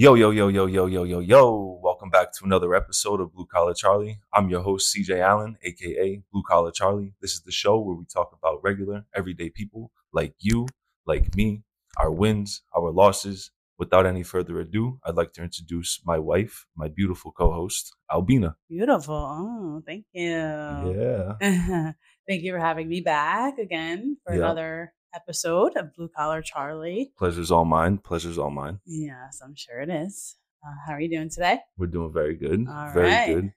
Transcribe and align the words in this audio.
Yo, 0.00 0.14
yo, 0.14 0.30
yo, 0.30 0.46
yo, 0.46 0.66
yo, 0.66 0.86
yo, 0.86 1.02
yo, 1.02 1.18
yo. 1.18 1.80
Welcome 1.82 2.08
back 2.08 2.32
to 2.34 2.44
another 2.44 2.72
episode 2.72 3.20
of 3.20 3.34
Blue 3.34 3.46
Collar 3.46 3.74
Charlie. 3.74 4.20
I'm 4.32 4.48
your 4.48 4.60
host, 4.60 4.94
CJ 4.94 5.18
Allen, 5.18 5.58
aka 5.60 6.22
Blue 6.30 6.44
Collar 6.48 6.70
Charlie. 6.70 7.14
This 7.20 7.32
is 7.32 7.42
the 7.42 7.50
show 7.50 7.80
where 7.80 7.96
we 7.96 8.04
talk 8.04 8.30
about 8.32 8.60
regular, 8.62 9.06
everyday 9.12 9.50
people 9.50 9.90
like 10.12 10.34
you, 10.38 10.68
like 11.04 11.34
me, 11.34 11.64
our 11.96 12.12
wins, 12.12 12.62
our 12.76 12.92
losses. 12.92 13.50
Without 13.76 14.06
any 14.06 14.22
further 14.22 14.60
ado, 14.60 15.00
I'd 15.04 15.16
like 15.16 15.32
to 15.32 15.42
introduce 15.42 16.00
my 16.04 16.18
wife, 16.18 16.66
my 16.76 16.86
beautiful 16.86 17.32
co 17.32 17.50
host, 17.50 17.92
Albina. 18.08 18.54
Beautiful. 18.68 19.14
Oh, 19.16 19.82
thank 19.84 20.04
you. 20.12 20.30
Yeah. 20.30 21.32
thank 22.28 22.42
you 22.44 22.52
for 22.52 22.60
having 22.60 22.88
me 22.88 23.00
back 23.00 23.58
again 23.58 24.16
for 24.24 24.32
Yeah. 24.32 24.42
another 24.42 24.92
episode 25.14 25.76
of 25.76 25.94
Blue 25.94 26.08
Collar 26.08 26.42
Charlie. 26.42 27.12
Pleasure's 27.18 27.50
all 27.50 27.64
mine. 27.64 27.98
Pleasure's 27.98 28.38
all 28.38 28.50
mine. 28.50 28.80
Yes, 28.86 29.40
I'm 29.42 29.54
sure 29.54 29.80
it 29.80 29.90
is. 29.90 30.36
Uh, 30.66 30.74
how 30.86 30.92
are 30.92 31.00
you 31.00 31.08
doing 31.08 31.30
today? 31.30 31.60
We're 31.76 31.86
doing 31.86 32.12
very 32.12 32.34
good. 32.34 32.66
All 32.68 32.92
very 32.92 33.08
right. 33.08 33.34
good. 33.34 33.52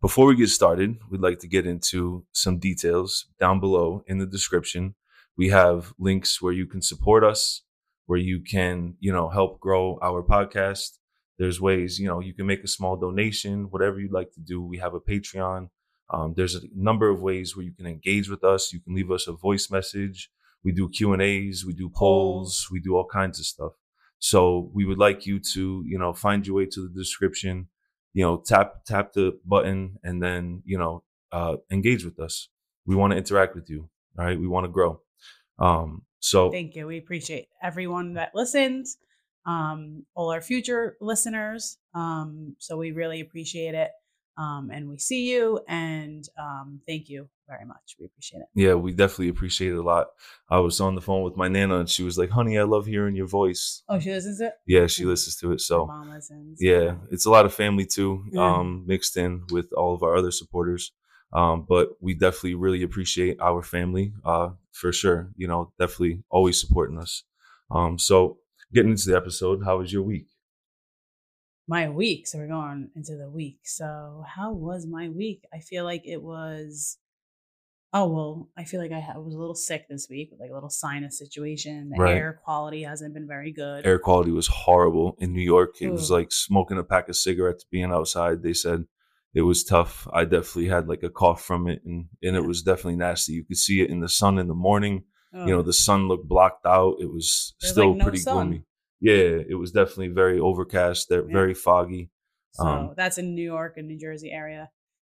Before 0.00 0.26
we 0.26 0.36
get 0.36 0.48
started, 0.48 0.98
we'd 1.10 1.20
like 1.20 1.38
to 1.40 1.48
get 1.48 1.66
into 1.66 2.24
some 2.32 2.58
details 2.58 3.26
down 3.38 3.60
below 3.60 4.02
in 4.06 4.18
the 4.18 4.26
description. 4.26 4.94
We 5.36 5.50
have 5.50 5.92
links 5.98 6.40
where 6.40 6.52
you 6.52 6.66
can 6.66 6.80
support 6.80 7.24
us, 7.24 7.62
where 8.06 8.18
you 8.18 8.40
can, 8.40 8.94
you 9.00 9.12
know, 9.12 9.28
help 9.28 9.60
grow 9.60 9.98
our 10.00 10.22
podcast. 10.22 10.98
There's 11.38 11.60
ways, 11.60 11.98
you 11.98 12.08
know, 12.08 12.20
you 12.20 12.32
can 12.32 12.46
make 12.46 12.64
a 12.64 12.68
small 12.68 12.96
donation, 12.96 13.64
whatever 13.70 14.00
you'd 14.00 14.12
like 14.12 14.32
to 14.32 14.40
do. 14.40 14.62
We 14.62 14.78
have 14.78 14.94
a 14.94 15.00
Patreon. 15.00 15.68
Um, 16.08 16.34
there's 16.34 16.54
a 16.54 16.60
number 16.74 17.10
of 17.10 17.20
ways 17.20 17.54
where 17.54 17.64
you 17.64 17.72
can 17.72 17.86
engage 17.86 18.30
with 18.30 18.44
us. 18.44 18.72
You 18.72 18.80
can 18.80 18.94
leave 18.94 19.10
us 19.10 19.26
a 19.26 19.32
voice 19.32 19.70
message. 19.70 20.30
We 20.66 20.72
do 20.72 20.88
Q 20.88 21.12
and 21.12 21.22
A's. 21.22 21.64
We 21.64 21.74
do 21.74 21.88
polls. 21.88 22.66
We 22.72 22.80
do 22.80 22.96
all 22.96 23.06
kinds 23.06 23.38
of 23.38 23.46
stuff. 23.46 23.74
So 24.18 24.68
we 24.74 24.84
would 24.84 24.98
like 24.98 25.24
you 25.24 25.38
to, 25.54 25.84
you 25.86 25.96
know, 25.96 26.12
find 26.12 26.44
your 26.44 26.56
way 26.56 26.66
to 26.66 26.88
the 26.88 26.92
description, 26.92 27.68
you 28.14 28.24
know, 28.24 28.42
tap 28.44 28.84
tap 28.84 29.12
the 29.12 29.38
button 29.44 30.00
and 30.02 30.20
then, 30.20 30.64
you 30.66 30.76
know, 30.76 31.04
uh, 31.30 31.58
engage 31.70 32.04
with 32.04 32.18
us. 32.18 32.48
We 32.84 32.96
want 32.96 33.12
to 33.12 33.16
interact 33.16 33.54
with 33.54 33.70
you. 33.70 33.88
All 34.18 34.24
right. 34.24 34.40
We 34.40 34.48
want 34.48 34.64
to 34.64 34.68
grow. 34.68 35.00
Um, 35.60 36.02
so 36.18 36.50
Thank 36.50 36.74
you. 36.74 36.88
We 36.88 36.98
appreciate 36.98 37.46
everyone 37.62 38.14
that 38.14 38.34
listens, 38.34 38.98
um, 39.46 40.04
all 40.16 40.32
our 40.32 40.40
future 40.40 40.96
listeners. 41.00 41.78
Um, 41.94 42.56
so 42.58 42.76
we 42.76 42.90
really 42.90 43.20
appreciate 43.20 43.76
it. 43.76 43.92
Um, 44.36 44.70
and 44.74 44.88
we 44.88 44.98
see 44.98 45.30
you 45.30 45.60
and 45.68 46.28
um, 46.36 46.80
thank 46.88 47.08
you 47.08 47.28
very 47.48 47.64
much. 47.64 47.96
We 47.98 48.06
appreciate 48.06 48.40
it. 48.40 48.46
yeah, 48.54 48.74
we 48.74 48.92
definitely 48.92 49.28
appreciate 49.28 49.72
it 49.72 49.76
a 49.78 49.82
lot. 49.82 50.08
I 50.50 50.58
was 50.58 50.80
on 50.80 50.94
the 50.94 51.00
phone 51.00 51.22
with 51.22 51.36
my 51.36 51.48
nana 51.48 51.78
and 51.78 51.88
she 51.88 52.02
was 52.02 52.18
like, 52.18 52.30
honey, 52.30 52.58
I 52.58 52.62
love 52.64 52.86
hearing 52.86 53.14
your 53.16 53.26
voice. 53.28 53.82
Oh, 53.88 53.98
she 54.00 54.10
listens 54.12 54.38
to 54.38 54.46
it? 54.46 54.54
Yeah, 54.66 54.86
she 54.86 55.04
listens 55.04 55.36
to 55.36 55.52
it. 55.52 55.60
So 55.60 55.86
mom 55.86 56.10
listens. 56.10 56.58
yeah, 56.60 56.96
it's 57.10 57.26
a 57.26 57.30
lot 57.30 57.44
of 57.46 57.54
family 57.54 57.86
too, 57.86 58.24
Yeah. 58.32 58.42
um, 58.56 58.84
mixed 58.86 59.16
in 59.16 59.42
with 59.50 59.72
all 59.76 59.94
of 59.94 60.02
our 60.02 60.16
other 60.16 60.30
supporters. 60.30 60.92
Um, 61.32 61.66
but 61.68 61.90
we 62.00 62.14
definitely 62.14 62.54
really 62.54 62.82
appreciate 62.82 63.40
our 63.40 63.60
family, 63.62 64.12
uh, 64.24 64.50
for 64.72 64.92
sure. 64.92 65.30
You 65.36 65.48
know, 65.48 65.72
definitely 65.78 66.22
always 66.30 66.60
supporting 66.60 66.98
us. 66.98 67.24
Um, 67.70 67.98
so 67.98 68.38
getting 68.72 68.92
into 68.92 69.10
the 69.10 69.16
episode, 69.16 69.64
how 69.64 69.78
was 69.78 69.92
your 69.92 70.02
week? 70.02 70.28
my 71.68 71.88
week. 71.88 72.28
So 72.28 72.38
we're 72.38 72.46
going 72.46 72.90
into 72.94 73.16
the 73.16 73.28
week. 73.28 73.58
So 73.64 74.24
how 74.36 74.52
was 74.52 74.86
my 74.86 75.08
week? 75.08 75.42
I 75.52 75.58
feel 75.58 75.82
like 75.84 76.02
it 76.06 76.22
was. 76.22 76.98
Oh 77.92 78.08
well, 78.08 78.50
I 78.58 78.64
feel 78.64 78.80
like 78.80 78.92
I 78.92 79.00
ha- 79.00 79.18
was 79.18 79.34
a 79.34 79.38
little 79.38 79.54
sick 79.54 79.86
this 79.88 80.08
week, 80.10 80.30
with 80.30 80.40
like 80.40 80.50
a 80.50 80.54
little 80.54 80.68
sinus 80.68 81.18
situation. 81.18 81.90
The 81.90 82.00
Right. 82.00 82.16
air 82.16 82.40
quality 82.44 82.82
hasn't 82.82 83.14
been 83.14 83.26
very 83.26 83.52
good. 83.52 83.86
Air 83.86 83.98
quality 83.98 84.32
was 84.32 84.48
horrible 84.48 85.16
in 85.20 85.32
New 85.32 85.40
York. 85.42 85.76
It 85.80 85.90
was 85.90 86.10
like 86.10 86.32
smoking 86.32 86.78
a 86.78 86.84
pack 86.84 87.08
of 87.08 87.16
cigarettes, 87.16 87.64
being 87.64 87.92
outside. 87.92 88.42
They 88.42 88.52
said 88.52 88.84
it 89.34 89.42
was 89.42 89.64
tough. 89.64 90.06
I 90.12 90.24
definitely 90.24 90.68
had 90.68 90.88
like 90.88 91.02
a 91.02 91.10
cough 91.10 91.42
from 91.42 91.68
it, 91.68 91.82
and 91.84 92.06
and 92.22 92.36
it 92.36 92.44
was 92.44 92.62
definitely 92.62 92.96
nasty. 92.96 93.32
You 93.34 93.44
could 93.44 93.56
see 93.56 93.80
it 93.80 93.90
in 93.90 94.00
the 94.00 94.08
sun 94.08 94.38
in 94.38 94.48
the 94.48 94.54
morning. 94.54 95.04
you 95.32 95.52
know 95.52 95.58
Oh, 95.58 95.62
the 95.62 95.72
sun 95.72 96.08
looked 96.08 96.26
blocked 96.28 96.64
out 96.66 96.96
it 96.98 97.10
was 97.12 97.54
There's, 97.60 97.72
still 97.72 97.88
like, 97.90 97.98
no 97.98 98.04
pretty 98.04 98.18
sun. 98.18 98.34
gloomy 98.48 98.64
yeah 99.00 99.42
it 99.52 99.58
was 99.58 99.70
definitely 99.70 100.08
very 100.08 100.38
overcast 100.40 101.08
Yeah. 101.10 101.20
very 101.30 101.52
foggy 101.52 102.08
so 102.52 102.64
um, 102.66 102.94
that's 102.96 103.18
in 103.18 103.34
New 103.34 103.42
York 103.44 103.74
and 103.76 103.86
New 103.86 103.98
Jersey 103.98 104.30
area. 104.30 104.70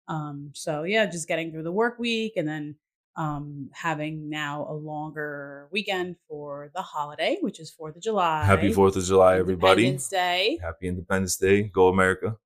Um, 0.07 0.51
so 0.53 0.83
yeah, 0.83 1.05
just 1.05 1.27
getting 1.27 1.51
through 1.51 1.63
the 1.63 1.71
work 1.71 1.97
week 1.99 2.33
and 2.37 2.47
then 2.47 2.75
um 3.15 3.69
having 3.73 4.27
now 4.29 4.65
a 4.67 4.73
longer 4.73 5.67
weekend 5.71 6.15
for 6.27 6.71
the 6.75 6.81
holiday, 6.81 7.37
which 7.41 7.59
is 7.59 7.69
Fourth 7.71 7.95
of 7.95 8.01
July. 8.01 8.43
happy 8.43 8.73
fourth 8.73 8.95
of 8.95 9.03
july 9.03 9.37
everybody. 9.37 9.83
Independence 9.83 10.07
Day, 10.09 10.59
happy 10.61 10.87
independence 10.87 11.37
day. 11.37 11.63
Go 11.63 11.89
america. 11.89 12.37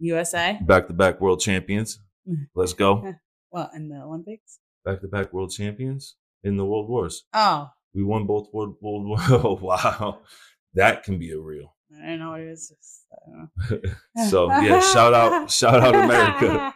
USA. 0.00 0.58
back 0.62 0.86
to 0.88 0.92
back 0.92 1.20
world 1.20 1.40
champions. 1.40 1.98
Mhm. 2.28 2.46
let's 2.54 2.72
go. 2.74 3.14
Well, 3.50 3.70
in 3.74 3.88
the 3.88 4.02
Olympics. 4.02 4.58
back 4.84 5.00
to 5.00 5.08
back 5.08 5.32
world 5.32 5.50
champions 5.52 6.16
in 6.44 6.56
the 6.56 6.66
world 6.66 6.88
wars. 6.88 7.24
Oh, 7.32 7.70
we 7.94 8.02
won 8.02 8.26
both 8.26 8.48
world 8.52 8.76
world 8.80 9.06
war 9.06 9.18
oh 9.30 9.58
wow. 9.62 10.20
That 10.74 11.04
can 11.04 11.18
be 11.18 11.30
a 11.32 11.38
real 11.38 11.74
I 12.02 12.06
don't 12.10 12.18
know 12.20 12.30
what 12.30 12.40
it 12.40 12.48
is. 12.48 12.68
Just, 12.68 13.06
I 13.12 13.30
don't 13.30 13.84
know. 13.84 13.90
so 14.30 14.46
yeah 14.62 14.80
shout 14.80 15.14
out 15.14 15.50
shout 15.60 15.80
out 15.80 15.94
america 15.94 16.74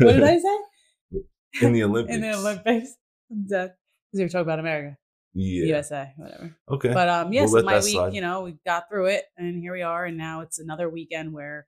what 0.00 0.12
did 0.12 0.22
I 0.22 0.38
say? 0.38 0.56
in 1.62 1.72
the 1.72 1.84
olympics 1.84 2.14
In 2.14 2.20
the 2.22 2.34
Olympics. 2.34 2.94
Because 3.28 3.70
we 4.12 4.22
were 4.22 4.28
talking 4.28 4.42
about 4.42 4.58
America, 4.60 4.96
yeah 5.34 5.66
USA, 5.76 6.12
whatever. 6.16 6.56
okay 6.70 6.92
But 6.92 7.08
um, 7.08 7.32
yes, 7.32 7.50
let 7.52 7.64
my 7.64 7.76
week, 7.76 7.84
slide. 7.92 8.14
you 8.14 8.20
know, 8.20 8.42
we 8.42 8.56
got 8.64 8.84
through 8.88 9.06
it, 9.06 9.24
and 9.36 9.58
here 9.60 9.72
we 9.72 9.82
are, 9.82 10.04
and 10.06 10.16
now 10.16 10.40
it's 10.40 10.58
another 10.58 10.88
weekend 10.88 11.32
where 11.32 11.66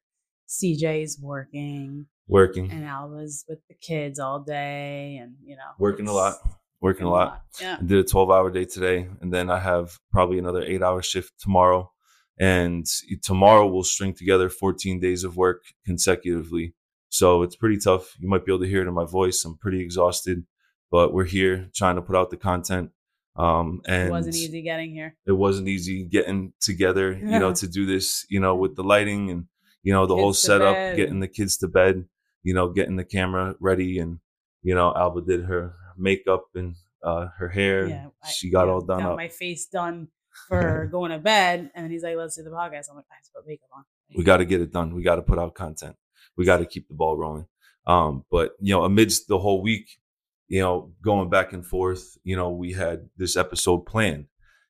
CJ's 0.49 1.19
working, 1.21 2.07
working 2.29 2.71
and 2.71 2.85
Alba's 2.85 3.45
with 3.49 3.59
the 3.69 3.75
kids 3.75 4.19
all 4.19 4.41
day, 4.41 5.19
and 5.21 5.35
you 5.45 5.57
know, 5.57 5.71
working 5.79 6.07
a 6.09 6.13
lot 6.13 6.37
working 6.81 7.07
a 7.07 7.11
lot 7.11 7.43
Yeah, 7.61 7.77
I 7.81 7.85
did 7.85 7.99
a 7.99 8.05
12 8.05 8.31
hour 8.31 8.51
day 8.51 8.65
today, 8.65 9.09
and 9.21 9.33
then 9.33 9.51
I 9.51 9.59
have 9.59 9.99
probably 10.13 10.39
another 10.39 10.63
eight 10.63 10.83
hour 10.83 11.03
shift 11.03 11.33
tomorrow. 11.41 11.91
And 12.39 12.87
tomorrow 13.23 13.67
we'll 13.67 13.83
string 13.83 14.15
together 14.15 14.49
14 14.49 15.01
days 15.01 15.25
of 15.25 15.37
work 15.37 15.65
consecutively. 15.85 16.75
So 17.09 17.43
it's 17.43 17.57
pretty 17.57 17.79
tough. 17.79 18.15
You 18.19 18.29
might 18.29 18.45
be 18.45 18.53
able 18.53 18.63
to 18.63 18.69
hear 18.69 18.83
it 18.83 18.89
in 18.89 18.95
my 18.95 19.07
voice. 19.07 19.45
I'm 19.45 19.57
pretty 19.57 19.81
exhausted, 19.81 20.45
but 20.91 21.13
we're 21.13 21.25
here 21.25 21.69
trying 21.75 21.97
to 21.97 22.03
put 22.03 22.17
out 22.17 22.31
the 22.31 22.37
content. 22.37 22.91
Um, 23.35 23.83
and 23.87 24.09
it 24.09 24.11
wasn't 24.11 24.37
easy 24.37 24.63
getting 24.63 24.93
here. 24.93 25.17
It 25.27 25.33
wasn't 25.33 25.69
easy 25.69 26.05
getting 26.05 26.53
together, 26.61 27.13
you 27.13 27.39
know, 27.39 27.53
to 27.55 27.69
do 27.69 27.87
this, 27.87 28.27
you 28.29 28.41
know, 28.41 28.55
with 28.55 28.77
the 28.77 28.83
lighting 28.83 29.31
and, 29.31 29.47
you 29.83 29.93
know, 29.93 30.07
the 30.07 30.15
whole 30.15 30.31
Kids 30.31 30.41
to 30.41 30.47
setup, 30.47 30.75
bed. 30.75 30.97
getting 30.97 31.21
the 31.21 31.29
kids 31.29 31.57
to 31.59 31.69
bed, 31.69 32.05
you 32.43 32.53
know, 32.53 32.69
getting 32.69 32.97
the 32.97 33.05
camera 33.05 33.55
ready. 33.61 33.99
And, 33.99 34.19
you 34.63 34.75
know, 34.75 34.93
Alba 34.95 35.23
did 35.23 35.45
her 35.45 35.75
makeup 35.97 36.47
and 36.55 36.75
uh, 37.03 37.29
her 37.39 37.49
hair. 37.49 37.87
Yeah, 37.87 38.07
she 38.29 38.51
got 38.51 38.67
yeah, 38.67 38.73
all 38.73 38.81
done 38.81 39.01
got 39.01 39.13
up. 39.13 39.17
my 39.17 39.29
face 39.29 39.67
done 39.67 40.09
for 40.49 40.89
going 40.91 41.11
to 41.11 41.19
bed, 41.19 41.71
and 41.75 41.85
then 41.85 41.91
he's 41.91 42.03
like, 42.03 42.17
"Let's 42.17 42.37
do 42.37 42.43
the 42.43 42.51
podcast." 42.51 42.89
I'm 42.91 42.97
like, 42.97 43.07
"I 43.11 43.17
have 43.17 43.25
to 43.25 43.31
put 43.35 43.47
makeup 43.47 43.69
on." 43.75 43.85
we 44.17 44.25
got 44.25 44.39
to 44.39 44.45
get 44.45 44.61
it 44.61 44.73
done. 44.73 44.95
We 44.95 45.03
got 45.03 45.17
to 45.17 45.23
put 45.23 45.39
out 45.39 45.55
content. 45.55 45.97
We 46.37 46.45
got 46.45 46.59
to 46.59 46.67
keep 46.67 46.89
the 46.89 46.95
ball 46.95 47.17
rolling. 47.17 47.47
Um, 47.87 48.25
but 48.31 48.53
you 48.61 48.75
know, 48.75 48.85
amidst 48.85 49.29
the 49.29 49.39
whole 49.39 49.61
week, 49.63 49.99
you 50.49 50.61
know, 50.61 50.93
going 51.03 51.29
back 51.29 51.53
and 51.53 51.65
forth, 51.65 52.17
you 52.25 52.37
know, 52.37 52.51
we 52.51 52.73
had 52.73 53.09
this 53.17 53.37
episode 53.37 53.85
planned. 53.87 54.27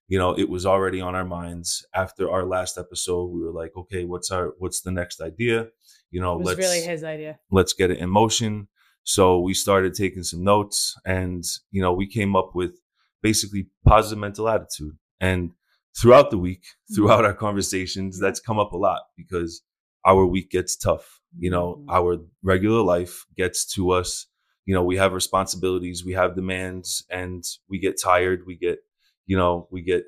You 0.09 0.19
know, 0.19 0.33
it 0.39 0.49
was 0.49 0.65
already 0.65 1.01
on 1.01 1.15
our 1.15 1.25
minds 1.25 1.87
after 1.95 2.31
our 2.31 2.45
last 2.47 2.79
episode. 2.79 3.27
We 3.27 3.43
were 3.43 3.53
like, 3.53 3.73
okay, 3.77 4.05
what's 4.05 4.31
our 4.31 4.55
what's 4.59 4.81
the 4.81 4.91
next 4.91 5.21
idea? 5.21 5.69
You 6.11 6.21
know, 6.21 6.35
It 6.35 6.39
was 6.39 6.47
let's 6.47 6.59
really 6.59 6.81
his 6.81 7.05
idea. 7.05 7.39
let's 7.51 7.75
get 7.75 7.91
it 7.91 7.99
in 7.99 8.09
motion. 8.09 8.69
So 9.05 9.41
we 9.41 9.55
started 9.55 9.95
taking 9.95 10.23
some 10.23 10.45
notes 10.45 10.95
and, 11.07 11.43
you 11.71 11.81
know, 11.81 11.93
we 11.93 12.07
came 12.07 12.37
up 12.37 12.55
with 12.55 12.79
basically 13.23 13.69
positive 13.85 14.19
mental 14.19 14.49
attitude. 14.49 14.97
And 15.21 15.53
throughout 16.01 16.31
the 16.31 16.39
week, 16.39 16.65
throughout 16.95 17.25
our 17.25 17.35
conversations, 17.35 18.19
that's 18.21 18.41
come 18.41 18.59
up 18.59 18.73
a 18.73 18.77
lot 18.77 19.03
because 19.17 19.63
our 20.07 20.25
week 20.27 20.51
gets 20.51 20.77
tough. 20.77 21.21
You 21.39 21.51
know, 21.51 21.77
Mhm. 21.77 21.85
our 21.91 22.19
regular 22.43 22.83
life 22.83 23.27
gets 23.37 23.67
to 23.75 23.91
us. 23.91 24.27
You 24.65 24.75
know, 24.75 24.85
we 24.85 24.97
have 24.97 25.13
responsibilities, 25.13 26.05
we 26.05 26.13
have 26.13 26.37
demands, 26.37 27.05
and 27.11 27.45
we 27.69 27.79
get 27.79 28.01
tired. 28.01 28.47
We 28.47 28.57
get, 28.57 28.79
you 29.27 29.37
know, 29.37 29.67
we 29.71 29.83
get 29.83 30.05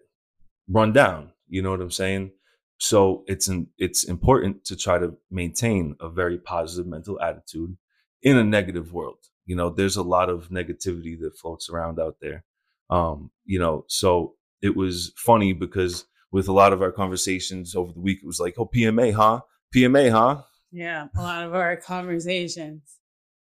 run 0.69 0.93
down. 0.93 1.33
You 1.49 1.63
know 1.63 1.71
what 1.71 1.81
I'm 1.81 1.91
saying? 1.91 2.33
So 2.79 3.25
it's 3.27 3.49
an, 3.49 3.69
it's 3.79 4.05
important 4.05 4.65
to 4.67 4.77
try 4.77 4.99
to 4.99 5.17
maintain 5.31 5.97
a 6.01 6.09
very 6.09 6.39
positive 6.39 6.87
mental 6.87 7.21
attitude 7.21 7.77
in 8.23 8.37
a 8.37 8.45
negative 8.45 8.93
world. 8.93 9.19
You 9.45 9.57
know, 9.57 9.69
there's 9.71 9.97
a 9.97 10.03
lot 10.03 10.31
of 10.31 10.49
negativity 10.49 11.19
that 11.21 11.37
floats 11.37 11.69
around 11.69 11.99
out 11.99 12.17
there. 12.21 12.45
Um, 12.89 13.31
you 13.45 13.59
know, 13.59 13.85
so 13.89 14.37
it 14.63 14.77
was 14.77 15.13
funny 15.17 15.53
because 15.53 16.07
with 16.33 16.49
a 16.49 16.53
lot 16.53 16.73
of 16.73 16.83
our 16.83 16.93
conversations 16.93 17.75
over 17.75 17.93
the 17.93 18.01
week, 18.01 18.19
it 18.23 18.27
was 18.27 18.39
like, 18.41 18.55
oh, 18.59 18.67
PMA, 18.67 19.13
huh? 19.13 19.41
PMA, 19.75 20.11
huh? 20.11 20.43
Yeah, 20.73 21.09
a 21.17 21.23
lot 21.23 21.45
of 21.45 21.55
our 21.55 21.77
conversations, 21.77 22.83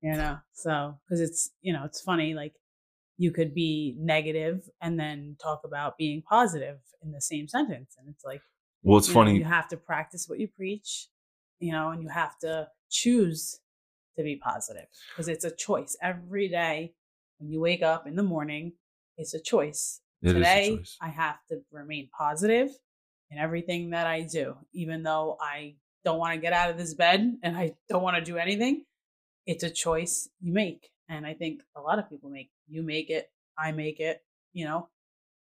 you 0.02 0.14
know. 0.14 0.38
So, 0.54 0.96
because 1.06 1.20
it's 1.22 1.50
you 1.62 1.74
know, 1.74 1.84
it's 1.84 2.02
funny. 2.02 2.34
Like 2.34 2.54
you 3.18 3.32
could 3.32 3.54
be 3.54 3.96
negative 4.00 4.62
and 4.82 5.00
then 5.00 5.36
talk 5.42 5.62
about 5.66 5.98
being 5.98 6.22
positive 6.22 6.78
in 7.04 7.12
the 7.12 7.22
same 7.22 7.48
sentence, 7.48 7.96
and 8.00 8.08
it's 8.10 8.24
like 8.24 8.42
Well, 8.84 8.98
it's 9.00 9.08
You 9.10 9.14
know, 9.14 9.20
funny. 9.22 9.38
you 9.38 9.44
have 9.44 9.68
to 9.70 9.78
practice 9.78 10.26
what 10.28 10.40
you 10.40 10.48
preach, 10.48 11.08
you 11.60 11.72
know, 11.72 11.90
and 11.90 12.02
you 12.02 12.10
have 12.10 12.38
to 12.40 12.70
choose 12.90 13.60
to 14.18 14.24
be 14.24 14.38
positive 14.38 14.86
because 15.10 15.28
it's 15.28 15.46
a 15.46 15.52
choice 15.52 15.98
every 16.02 16.48
day. 16.48 16.94
When 17.40 17.52
you 17.52 17.60
wake 17.60 17.84
up 17.84 18.08
in 18.08 18.16
the 18.16 18.24
morning, 18.24 18.74
it's 19.18 19.34
a 19.34 19.42
choice. 19.42 20.02
It 20.22 20.34
Today. 20.34 20.80
I 21.02 21.10
have 21.10 21.38
to 21.50 21.62
remain 21.72 22.10
positive 22.18 22.70
in 23.30 23.38
everything 23.38 23.92
that 23.92 24.08
I 24.08 24.22
do, 24.22 24.56
even 24.74 25.04
though 25.04 25.38
I 25.42 25.76
don't 26.04 26.20
want 26.20 26.34
to 26.34 26.40
get 26.40 26.54
out 26.54 26.70
of 26.70 26.78
this 26.78 26.94
bed 26.94 27.38
and 27.44 27.58
I 27.58 27.74
don't 27.90 28.02
want 28.02 28.18
to 28.18 28.24
do 28.24 28.38
anything. 28.38 28.84
It's 29.46 29.64
a 29.64 29.70
choice 29.70 30.30
you 30.40 30.54
make. 30.54 30.90
And 31.10 31.26
I 31.26 31.34
think 31.34 31.62
a 31.76 31.82
lot 31.82 32.00
of 32.00 32.10
people 32.10 32.30
make 32.30 32.50
you 32.68 32.84
make 32.84 33.10
it, 33.10 33.30
I 33.58 33.72
make 33.72 34.00
it, 34.00 34.22
you 34.54 34.66
know, 34.66 34.90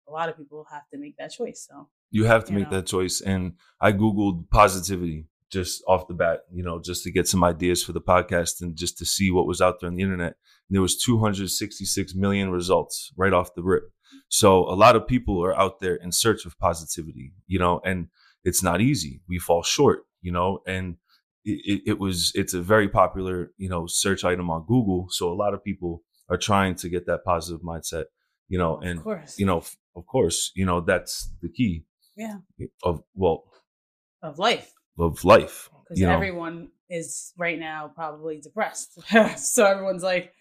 a 0.08 0.12
lot 0.12 0.30
of 0.30 0.38
people 0.38 0.66
have 0.72 0.88
to 0.92 1.00
make 1.00 1.18
that 1.18 1.31
choice. 1.31 1.68
So 1.70 1.88
you 2.10 2.25
have 2.25 2.46
to 2.46 2.52
you 2.52 2.60
make 2.60 2.72
know. 2.72 2.78
that 2.78 2.88
choice. 2.88 3.22
And 3.22 3.54
I 3.80 3.92
Googled 3.92 4.50
positivity 4.50 5.28
just 5.52 5.84
off 5.88 6.08
the 6.08 6.14
bat, 6.14 6.42
you 6.52 6.64
know, 6.64 6.81
just 6.81 7.04
to 7.04 7.12
get 7.12 7.28
some 7.28 7.44
ideas 7.44 7.84
for 7.84 7.92
the 7.92 8.02
podcast 8.02 8.62
and 8.62 8.75
just 8.75 8.98
to 8.98 9.06
see 9.06 9.31
what 9.31 9.46
was 9.46 9.62
out 9.62 9.80
there 9.80 9.88
on 9.88 9.96
the 9.96 10.02
internet. 10.02 10.36
And 10.68 10.75
there 10.75 10.81
was 10.81 10.98
266 10.98 12.16
million 12.16 12.50
results 12.50 13.14
right 13.16 13.34
off 13.34 13.54
the 13.56 13.64
rip. 13.64 13.84
So 14.30 14.63
a 14.69 14.75
lot 14.75 14.95
of 14.95 15.07
people 15.07 15.44
are 15.44 15.57
out 15.57 15.80
there 15.80 15.95
in 15.95 16.12
search 16.12 16.45
of 16.45 16.57
positivity, 16.60 17.33
you 17.48 17.60
know, 17.60 17.81
and 17.86 18.07
it's 18.44 18.63
not 18.63 18.81
easy. 18.81 19.21
We 19.27 19.39
fall 19.39 19.63
short, 19.63 20.04
you 20.21 20.31
know, 20.31 20.60
and 20.68 20.98
it, 21.45 21.81
it, 21.86 22.00
was, 22.00 22.31
it's 22.36 22.54
a 22.54 22.62
very 22.62 22.88
popular, 22.88 23.51
you 23.57 23.69
know, 23.69 23.86
search 23.88 24.24
item 24.24 24.50
on 24.50 24.65
Google. 24.68 25.07
So 25.10 25.31
a 25.31 25.36
lot 25.36 25.54
of 25.54 25.63
people 25.63 26.04
are 26.30 26.38
trying 26.38 26.75
to 26.75 26.89
get 26.89 27.06
that 27.06 27.24
positive 27.25 27.62
mindset, 27.62 28.06
you 28.48 28.57
know, 28.57 28.80
and, 28.80 29.00
of 29.00 29.04
course, 29.04 29.39
you 29.39 29.45
know, 29.45 29.63
of 29.95 30.06
course, 30.07 30.51
you 30.56 30.65
know, 30.65 30.81
that's 30.81 31.30
the 31.42 31.50
key 31.50 31.86
yeah, 32.15 32.38
of 32.83 33.04
well 33.15 33.45
of 34.21 34.39
life. 34.39 34.71
of 34.98 35.24
life 35.24 35.69
because 35.83 36.00
you 36.00 36.06
know 36.06 36.13
everyone 36.13 36.69
is 36.89 37.33
right 37.38 37.60
now 37.60 37.92
probably 37.94 38.39
depressed. 38.39 39.00
so 39.38 39.65
everyone's 39.65 40.04
like, 40.04 40.33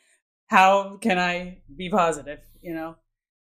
how 0.46 0.96
can 0.96 1.18
I 1.18 1.58
be 1.74 1.88
positive? 1.88 2.40
You 2.60 2.74
know, 2.74 2.96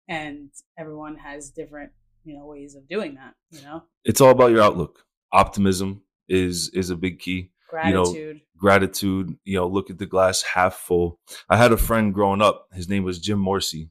and 0.09 0.51
everyone 0.79 1.17
has 1.17 1.51
different, 1.51 1.93
you 2.25 2.37
know, 2.37 2.47
ways 2.47 2.75
of 2.75 2.89
doing 2.89 3.15
that. 3.17 3.35
You 3.51 3.63
know, 3.63 3.85
it's 4.05 4.21
all 4.21 4.31
about 4.31 4.51
your 4.53 4.63
outlook 4.63 5.05
optimism 5.33 6.03
is 6.29 6.71
is 6.71 6.91
a 6.91 6.97
big 6.97 7.19
key 7.19 7.51
You 7.85 7.93
know, 7.93 8.05
gratitude. 8.05 8.41
gratitude 8.57 9.37
you 9.45 9.57
know 9.57 9.67
look 9.67 9.91
at 9.91 9.99
the 9.99 10.07
glass 10.07 10.43
half 10.43 10.75
full 10.75 11.19
i 11.51 11.57
had 11.57 11.73
a 11.73 11.77
friend 11.77 12.15
growing 12.15 12.41
up 12.41 12.67
his 12.73 12.89
name 12.89 13.03
was 13.05 13.19
jim 13.19 13.39
morsey 13.39 13.91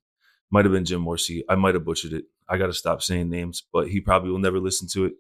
might 0.50 0.66
have 0.66 0.72
been 0.72 0.86
jim 0.86 1.02
morsey 1.02 1.44
i 1.50 1.56
might 1.56 1.76
have 1.76 1.86
butchered 1.86 2.14
it 2.14 2.26
i 2.50 2.58
gotta 2.58 2.74
stop 2.74 3.02
saying 3.02 3.30
names 3.30 3.64
but 3.74 3.90
he 3.90 4.00
probably 4.00 4.32
will 4.32 4.40
never 4.40 4.60
listen 4.60 4.88
to 4.88 5.06
it 5.06 5.14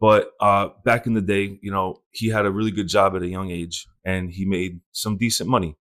but 0.00 0.30
uh 0.40 0.68
back 0.84 1.06
in 1.06 1.14
the 1.14 1.20
day 1.20 1.58
you 1.62 1.70
know 1.70 2.00
he 2.12 2.28
had 2.28 2.46
a 2.46 2.50
really 2.50 2.70
good 2.70 2.88
job 2.88 3.14
at 3.16 3.22
a 3.22 3.28
young 3.28 3.50
age 3.50 3.86
and 4.04 4.30
he 4.32 4.44
made 4.44 4.80
some 4.92 5.16
decent 5.16 5.48
money 5.48 5.76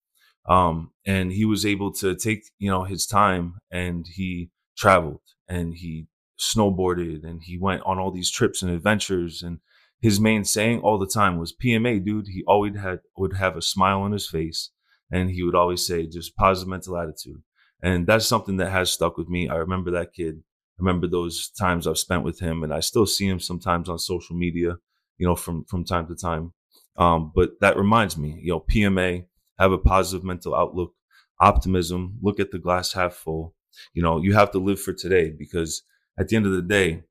um 0.49 0.91
and 1.07 1.33
he 1.33 1.45
was 1.45 1.67
able 1.67 1.93
to 1.93 2.15
take 2.15 2.45
you 2.59 2.71
know 2.71 2.85
his 2.85 3.07
time 3.07 3.55
and 3.71 4.07
he 4.15 4.51
traveled 4.77 5.21
and 5.49 5.75
he 5.75 6.07
snowboarded 6.39 7.23
and 7.25 7.43
he 7.45 7.59
went 7.59 7.83
on 7.85 7.99
all 7.99 8.11
these 8.11 8.31
trips 8.31 8.63
and 8.63 8.71
adventures 8.71 9.43
and 9.43 9.59
his 10.01 10.19
main 10.19 10.45
saying 10.45 10.81
all 10.81 10.99
the 10.99 11.07
time 11.07 11.39
was 11.39 11.55
PMA, 11.55 12.03
dude. 12.05 12.29
He 12.29 12.43
always 12.47 12.77
had 12.77 13.01
would 13.17 13.37
have 13.37 13.57
a 13.57 13.63
smile 13.63 14.01
on 14.01 14.13
his 14.13 14.27
face, 14.27 14.71
and 15.11 15.31
he 15.31 15.43
would 15.43 15.55
always 15.55 15.87
say 15.87 16.07
just 16.07 16.37
positive 16.37 16.69
mental 16.69 16.97
attitude, 16.97 17.43
and 17.83 18.07
that's 18.07 18.27
something 18.27 18.57
that 18.57 18.71
has 18.71 18.91
stuck 18.91 19.19
with 19.19 19.29
me. 19.29 19.49
I 19.49 19.57
remember 19.57 19.91
that 19.91 20.15
kid. 20.15 20.37
I 20.39 20.83
remember 20.83 21.07
those 21.07 21.51
times 21.51 21.87
I've 21.87 21.99
spent 21.99 22.25
with 22.25 22.41
him, 22.41 22.63
and 22.63 22.73
I 22.73 22.81
still 22.81 23.07
see 23.07 23.29
him 23.29 23.41
sometimes 23.41 23.89
on 23.91 23.99
social 23.99 24.37
media, 24.37 24.77
you 25.19 25.27
know, 25.27 25.37
from 25.37 25.65
from 25.65 25.85
time 25.85 26.07
to 26.07 26.17
time. 26.17 26.55
Um, 26.97 27.33
but 27.35 27.61
that 27.61 27.77
reminds 27.77 28.17
me, 28.17 28.41
you 28.43 28.53
know, 28.53 28.61
PMA, 28.61 29.27
have 29.61 29.73
a 29.73 29.79
positive 29.79 30.25
mental 30.25 30.55
outlook, 30.55 30.95
optimism, 31.39 32.19
look 32.23 32.41
at 32.41 32.51
the 32.51 32.59
glass 32.59 32.93
half 32.95 33.15
full. 33.15 33.55
You 33.95 34.03
know, 34.03 34.21
you 34.21 34.33
have 34.35 34.51
to 34.53 34.59
live 34.59 34.81
for 34.81 34.93
today 34.93 35.31
because 35.31 35.83
at 36.19 36.29
the 36.29 36.37
end 36.37 36.47
of 36.47 36.53
the 36.53 36.62
day, 36.62 37.05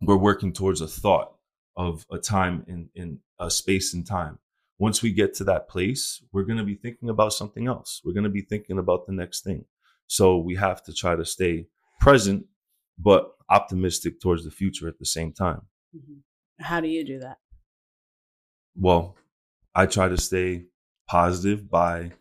we're 0.00 0.16
working 0.16 0.52
towards 0.52 0.80
a 0.80 0.88
thought 0.88 1.32
of 1.76 2.04
a 2.10 2.18
time 2.18 2.64
in 2.66 2.88
in 2.94 3.20
a 3.38 3.50
space 3.50 3.94
and 3.94 4.06
time. 4.06 4.38
Once 4.78 5.02
we 5.02 5.12
get 5.12 5.34
to 5.34 5.44
that 5.44 5.68
place, 5.68 6.22
we're 6.32 6.42
going 6.42 6.58
to 6.58 6.64
be 6.64 6.74
thinking 6.74 7.08
about 7.08 7.32
something 7.32 7.66
else. 7.68 8.00
We're 8.04 8.12
going 8.12 8.24
to 8.24 8.30
be 8.30 8.42
thinking 8.42 8.78
about 8.78 9.06
the 9.06 9.12
next 9.12 9.44
thing. 9.44 9.64
So 10.06 10.38
we 10.38 10.56
have 10.56 10.82
to 10.84 10.92
try 10.92 11.14
to 11.14 11.24
stay 11.24 11.68
present, 12.00 12.46
but 12.98 13.32
optimistic 13.48 14.20
towards 14.20 14.44
the 14.44 14.50
future 14.50 14.88
at 14.88 14.98
the 14.98 15.06
same 15.06 15.32
time. 15.32 15.62
Mhm. 15.96 16.22
How 16.60 16.80
do 16.80 16.88
you 16.88 17.04
do 17.04 17.18
that? 17.20 17.38
Well, 18.76 19.16
I 19.74 19.86
try 19.86 20.08
to 20.08 20.16
stay 20.16 20.66
positive 21.08 21.70
by 21.70 22.12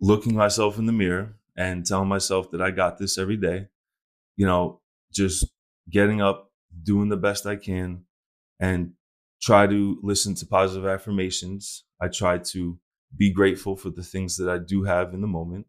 looking 0.00 0.34
myself 0.34 0.78
in 0.78 0.86
the 0.86 0.92
mirror 0.92 1.36
and 1.56 1.84
telling 1.84 2.08
myself 2.08 2.50
that 2.50 2.62
I 2.62 2.70
got 2.70 2.98
this 2.98 3.18
every 3.18 3.36
day. 3.36 3.68
You 4.36 4.46
know, 4.46 4.80
just 5.12 5.46
getting 5.90 6.22
up, 6.22 6.52
doing 6.84 7.08
the 7.10 7.16
best 7.16 7.46
I 7.46 7.56
can, 7.56 8.04
and 8.60 8.94
try 9.42 9.66
to 9.66 9.98
listen 10.02 10.34
to 10.36 10.46
positive 10.46 10.86
affirmations. 10.86 11.84
I 12.00 12.08
try 12.08 12.38
to 12.38 12.78
be 13.16 13.32
grateful 13.32 13.76
for 13.76 13.90
the 13.90 14.02
things 14.04 14.36
that 14.38 14.50
I 14.50 14.58
do 14.58 14.84
have 14.84 15.14
in 15.14 15.20
the 15.22 15.28
moment, 15.28 15.66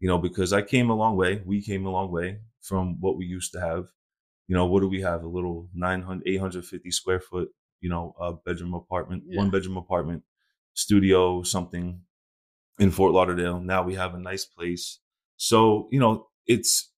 you 0.00 0.08
know, 0.08 0.18
because 0.18 0.52
I 0.52 0.62
came 0.62 0.90
a 0.90 0.96
long 0.96 1.16
way. 1.16 1.42
We 1.46 1.62
came 1.62 1.86
a 1.86 1.90
long 1.90 2.10
way 2.12 2.40
from 2.62 3.00
what 3.00 3.16
we 3.16 3.26
used 3.26 3.52
to 3.54 3.60
have. 3.60 3.86
You 4.48 4.56
know, 4.56 4.66
what 4.66 4.80
do 4.80 4.88
we 4.88 5.00
have? 5.02 5.24
A 5.24 5.28
little 5.28 5.68
900, 5.74 6.28
850 6.28 6.90
square 6.90 7.20
foot, 7.20 7.50
you 7.80 7.88
know, 7.90 8.14
uh, 8.20 8.32
bedroom 8.32 8.74
apartment, 8.74 9.24
Yeah. 9.26 9.38
one 9.38 9.50
bedroom 9.50 9.76
apartment, 9.76 10.22
studio, 10.74 11.42
something 11.42 12.00
in 12.78 12.90
Fort 12.90 13.12
Lauderdale. 13.12 13.60
Now 13.60 13.82
we 13.82 13.94
have 13.94 14.14
a 14.14 14.18
nice 14.18 14.44
place. 14.44 15.00
So, 15.36 15.88
you 15.90 15.98
know, 16.00 16.28
it's, 16.46 16.90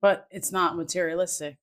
But 0.00 0.26
it's 0.30 0.52
not 0.52 0.76
materialistic. 0.76 1.56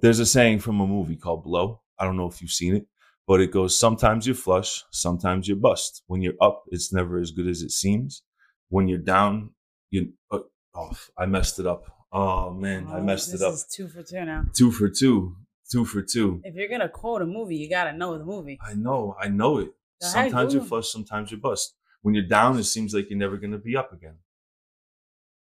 there's 0.00 0.18
a 0.18 0.26
saying 0.26 0.58
from 0.60 0.80
a 0.80 0.86
movie 0.86 1.16
called 1.16 1.44
Blow. 1.44 1.80
I 1.98 2.04
don't 2.04 2.16
know 2.16 2.26
if 2.26 2.40
you've 2.42 2.50
seen 2.50 2.74
it, 2.74 2.86
but 3.26 3.40
it 3.40 3.52
goes 3.52 3.78
sometimes 3.78 4.26
you're 4.26 4.34
flush, 4.36 4.84
sometimes 4.90 5.46
you're 5.48 5.56
bust. 5.56 6.02
When 6.06 6.22
you're 6.22 6.34
up, 6.40 6.64
it's 6.68 6.92
never 6.92 7.18
as 7.18 7.30
good 7.30 7.46
as 7.46 7.62
it 7.62 7.70
seems. 7.70 8.22
When 8.68 8.88
you're 8.88 8.98
down, 8.98 9.50
you 9.90 10.12
uh, 10.30 10.40
oh, 10.74 10.90
I 11.18 11.26
messed 11.26 11.58
it 11.60 11.66
up. 11.66 11.84
Oh 12.12 12.50
man, 12.50 12.88
I 12.88 12.98
Oh, 12.98 13.02
messed 13.02 13.30
this 13.32 13.40
it 13.42 13.44
up. 13.46 13.54
is 13.54 13.66
two 13.74 13.88
for 13.88 14.02
two 14.02 14.24
now. 14.24 14.44
Two 14.54 14.70
for 14.72 14.88
two, 14.88 15.36
two 15.70 15.84
for 15.84 16.02
two. 16.02 16.40
If 16.44 16.54
you're 16.56 16.68
gonna 16.68 16.88
quote 16.88 17.22
a 17.22 17.26
movie, 17.26 17.56
you 17.56 17.68
gotta 17.70 17.92
know 17.96 18.18
the 18.18 18.24
movie. 18.24 18.58
I 18.66 18.74
know, 18.74 19.14
I 19.20 19.28
know 19.28 19.58
it. 19.58 19.70
Sometimes 20.10 20.54
you're 20.54 20.62
flush, 20.64 20.88
sometimes 20.88 21.30
you're 21.30 21.40
bust. 21.40 21.74
When 22.02 22.14
you're 22.14 22.26
down, 22.26 22.58
it 22.58 22.64
seems 22.64 22.92
like 22.94 23.08
you're 23.10 23.18
never 23.18 23.36
going 23.36 23.52
to 23.52 23.58
be 23.58 23.76
up 23.76 23.92
again. 23.92 24.16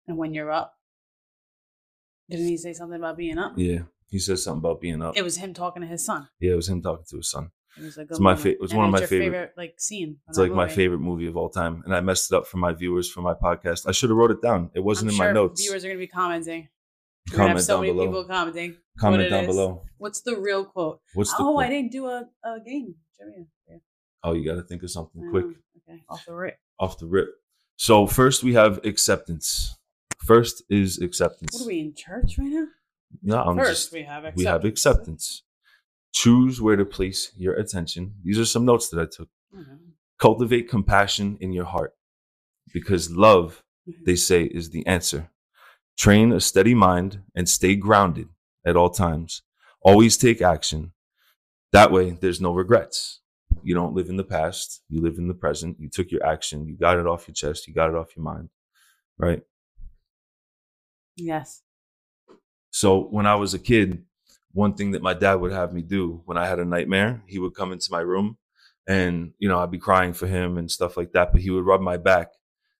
And 0.07 0.17
when 0.17 0.33
you're 0.33 0.51
up, 0.51 0.73
didn't 2.29 2.47
he 2.47 2.57
say 2.57 2.73
something 2.73 2.97
about 2.97 3.17
being 3.17 3.37
up? 3.37 3.53
Yeah, 3.57 3.83
he 4.07 4.19
says 4.19 4.43
something 4.43 4.59
about 4.59 4.81
being 4.81 5.01
up. 5.01 5.15
It 5.15 5.21
was 5.23 5.37
him 5.37 5.53
talking 5.53 5.81
to 5.81 5.87
his 5.87 6.05
son. 6.05 6.27
Yeah, 6.39 6.53
it 6.53 6.55
was 6.55 6.67
him 6.69 6.81
talking 6.81 7.05
to 7.09 7.17
his 7.17 7.29
son. 7.29 7.51
It 7.77 7.83
was 7.83 7.97
a 7.97 8.01
good 8.01 8.11
It's 8.11 8.19
my 8.19 8.31
moment. 8.31 8.41
fa- 8.43 8.51
it 8.51 8.61
was 8.61 8.73
one 8.73 8.85
of 8.85 8.91
my 8.91 8.99
your 8.99 9.07
favorite- 9.07 9.53
like 9.57 9.75
scene. 9.79 10.17
It's 10.27 10.37
like 10.37 10.51
my 10.51 10.67
favorite 10.67 10.99
movie 10.99 11.27
of 11.27 11.35
all 11.37 11.49
time, 11.49 11.81
and 11.85 11.95
I 11.95 12.01
messed 12.01 12.31
it 12.31 12.35
up 12.35 12.45
for 12.45 12.57
my 12.57 12.73
viewers 12.73 13.09
for 13.09 13.21
my 13.21 13.33
podcast. 13.33 13.87
I 13.87 13.91
should 13.93 14.09
have 14.09 14.17
wrote 14.17 14.31
it 14.31 14.41
down. 14.41 14.69
It 14.75 14.81
wasn't 14.81 15.07
I'm 15.09 15.13
in 15.13 15.17
sure 15.17 15.25
my 15.27 15.31
notes. 15.31 15.61
Viewers 15.61 15.83
are 15.83 15.87
gonna 15.87 15.99
be 15.99 16.07
commenting. 16.07 16.67
We're 17.31 17.37
Comment 17.37 17.57
have 17.57 17.63
so 17.63 17.73
down 17.75 17.81
many 17.81 17.93
below. 17.93 18.05
people 18.07 18.23
commenting. 18.25 18.75
Comment 18.99 19.29
down 19.29 19.43
is. 19.45 19.47
below. 19.47 19.81
What's 19.97 20.21
the 20.21 20.35
real 20.37 20.65
quote? 20.65 20.99
What's 21.13 21.31
the? 21.31 21.37
oh, 21.43 21.57
I 21.57 21.69
didn't 21.69 21.91
do 21.91 22.05
a, 22.07 22.27
a 22.43 22.59
game. 22.59 22.95
Yeah. 23.69 23.77
Oh, 24.23 24.33
you 24.33 24.45
got 24.45 24.55
to 24.55 24.63
think 24.63 24.83
of 24.83 24.91
something 24.91 25.29
quick. 25.31 25.45
Okay, 25.89 26.01
off 26.09 26.25
the 26.25 26.33
rip. 26.33 26.57
off 26.79 26.97
the 26.97 27.05
rip. 27.07 27.29
So 27.75 28.07
first 28.07 28.43
we 28.43 28.53
have 28.53 28.79
acceptance. 28.85 29.75
First 30.25 30.63
is 30.69 31.01
acceptance. 31.01 31.53
What 31.53 31.63
are 31.65 31.67
we 31.67 31.79
in 31.81 31.93
church 31.95 32.37
right 32.37 32.47
now? 32.47 32.67
No, 33.21 33.41
I'm 33.43 33.57
First, 33.57 33.69
just 33.69 33.93
we 33.93 34.03
have 34.03 34.23
acceptance. 34.23 34.37
we 34.37 34.45
have 34.45 34.65
acceptance. 34.65 35.43
Choose 36.13 36.61
where 36.61 36.75
to 36.77 36.85
place 36.85 37.31
your 37.35 37.53
attention. 37.55 38.15
These 38.23 38.39
are 38.39 38.45
some 38.45 38.65
notes 38.65 38.89
that 38.89 39.01
I 39.01 39.05
took. 39.05 39.29
Mhm. 39.53 39.79
Cultivate 40.19 40.69
compassion 40.69 41.37
in 41.41 41.51
your 41.51 41.65
heart 41.65 41.93
because 42.73 43.11
love, 43.11 43.63
Mhm. 43.87 44.05
they 44.05 44.15
say, 44.15 44.43
is 44.45 44.69
the 44.69 44.85
answer. 44.87 45.29
Train 45.97 46.31
a 46.31 46.39
steady 46.39 46.73
mind 46.73 47.23
and 47.35 47.47
stay 47.49 47.75
grounded 47.75 48.29
at 48.65 48.75
all 48.77 48.89
times. 48.89 49.41
Always 49.81 50.15
take 50.17 50.41
action. 50.41 50.93
That 51.71 51.91
way, 51.91 52.11
there's 52.11 52.39
no 52.39 52.53
regrets. 52.53 53.19
You 53.63 53.73
don't 53.73 53.93
live 53.93 54.09
in 54.09 54.17
the 54.17 54.23
past. 54.23 54.81
You 54.89 55.01
live 55.01 55.17
in 55.17 55.27
the 55.27 55.33
present. 55.33 55.77
You 55.79 55.89
took 55.89 56.11
your 56.11 56.25
action. 56.25 56.67
You 56.67 56.75
got 56.75 56.99
it 56.99 57.07
off 57.07 57.27
your 57.27 57.33
chest. 57.33 57.67
You 57.67 57.73
got 57.73 57.89
it 57.89 57.95
off 57.95 58.15
your 58.15 58.23
mind. 58.23 58.49
Right? 59.17 59.41
Yes. 61.15 61.61
So 62.71 63.01
when 63.01 63.25
I 63.25 63.35
was 63.35 63.53
a 63.53 63.59
kid, 63.59 64.03
one 64.51 64.73
thing 64.73 64.91
that 64.91 65.01
my 65.01 65.13
dad 65.13 65.35
would 65.35 65.51
have 65.51 65.73
me 65.73 65.81
do 65.81 66.21
when 66.25 66.37
I 66.37 66.47
had 66.47 66.59
a 66.59 66.65
nightmare, 66.65 67.23
he 67.27 67.39
would 67.39 67.55
come 67.55 67.71
into 67.71 67.87
my 67.91 67.99
room 67.99 68.37
and, 68.87 69.33
you 69.39 69.47
know, 69.47 69.59
I'd 69.59 69.71
be 69.71 69.77
crying 69.77 70.13
for 70.13 70.27
him 70.27 70.57
and 70.57 70.69
stuff 70.69 70.97
like 70.97 71.11
that, 71.13 71.31
but 71.31 71.41
he 71.41 71.49
would 71.49 71.65
rub 71.65 71.81
my 71.81 71.97
back 71.97 72.29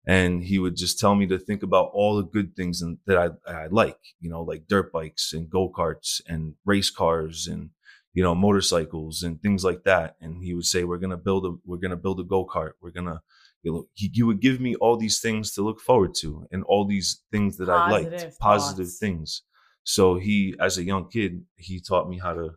and 0.05 0.43
he 0.43 0.59
would 0.59 0.75
just 0.75 0.99
tell 0.99 1.15
me 1.15 1.27
to 1.27 1.37
think 1.37 1.63
about 1.63 1.91
all 1.93 2.17
the 2.17 2.23
good 2.23 2.55
things 2.55 2.81
and, 2.81 2.97
that 3.05 3.17
I, 3.17 3.51
I 3.51 3.67
like, 3.67 3.99
you 4.19 4.29
know, 4.29 4.41
like 4.41 4.67
dirt 4.67 4.91
bikes 4.91 5.31
and 5.31 5.49
go-karts 5.49 6.21
and 6.27 6.55
race 6.65 6.89
cars 6.89 7.47
and, 7.47 7.69
you 8.13 8.23
know, 8.23 8.35
motorcycles 8.35 9.23
and 9.23 9.41
things 9.41 9.63
like 9.63 9.83
that. 9.83 10.15
And 10.21 10.43
he 10.43 10.53
would 10.53 10.65
say, 10.65 10.83
"We're 10.83 10.97
gonna 10.99 11.17
build 11.17 11.45
a 11.45 11.51
we're 11.65 11.77
gonna 11.77 11.95
build 11.97 12.19
a 12.19 12.23
go 12.23 12.45
kart. 12.45 12.73
We're 12.81 12.91
gonna." 12.91 13.21
You 13.63 13.71
know, 13.71 13.87
he, 13.93 14.11
he 14.13 14.23
would 14.23 14.41
give 14.41 14.59
me 14.59 14.75
all 14.75 14.97
these 14.97 15.21
things 15.21 15.53
to 15.53 15.61
look 15.63 15.79
forward 15.79 16.13
to, 16.15 16.45
and 16.51 16.63
all 16.65 16.85
these 16.85 17.21
things 17.31 17.55
that 17.57 17.69
I 17.69 17.89
liked, 17.89 18.11
Positive 18.11 18.39
positive 18.39 18.91
things. 18.93 19.41
So 19.85 20.15
he, 20.15 20.53
as 20.59 20.77
a 20.77 20.83
young 20.83 21.09
kid, 21.09 21.45
he 21.55 21.79
taught 21.79 22.09
me 22.09 22.19
how 22.19 22.33
to. 22.33 22.49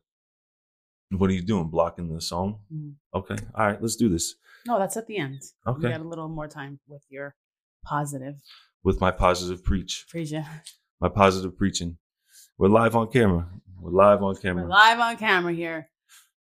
What 1.10 1.30
are 1.30 1.32
you 1.32 1.42
doing? 1.42 1.68
Blocking 1.68 2.12
the 2.12 2.20
song? 2.20 2.58
Mhm. 2.74 2.94
Okay, 3.14 3.36
all 3.54 3.66
right, 3.66 3.80
let's 3.80 3.94
do 3.96 4.08
this. 4.08 4.34
No, 4.66 4.78
that's 4.80 4.96
at 4.96 5.06
the 5.06 5.16
end. 5.18 5.40
Okay. 5.64 5.86
We 5.86 5.92
got 5.94 6.00
a 6.00 6.08
little 6.08 6.28
more 6.28 6.48
time 6.48 6.80
with 6.88 7.04
your 7.08 7.36
positive 7.84 8.42
With 8.82 9.00
my 9.00 9.12
positive 9.12 9.62
preach, 9.62 10.06
preaching. 10.08 10.44
my 11.00 11.08
positive 11.08 11.56
preaching. 11.56 11.98
We're 12.58 12.68
live 12.68 12.96
on 12.96 13.12
camera. 13.12 13.48
We're 13.86 13.92
live 13.92 14.20
on 14.20 14.34
camera. 14.34 14.64
We're 14.64 14.68
live 14.68 14.98
on 14.98 15.16
camera 15.16 15.52
here. 15.52 15.88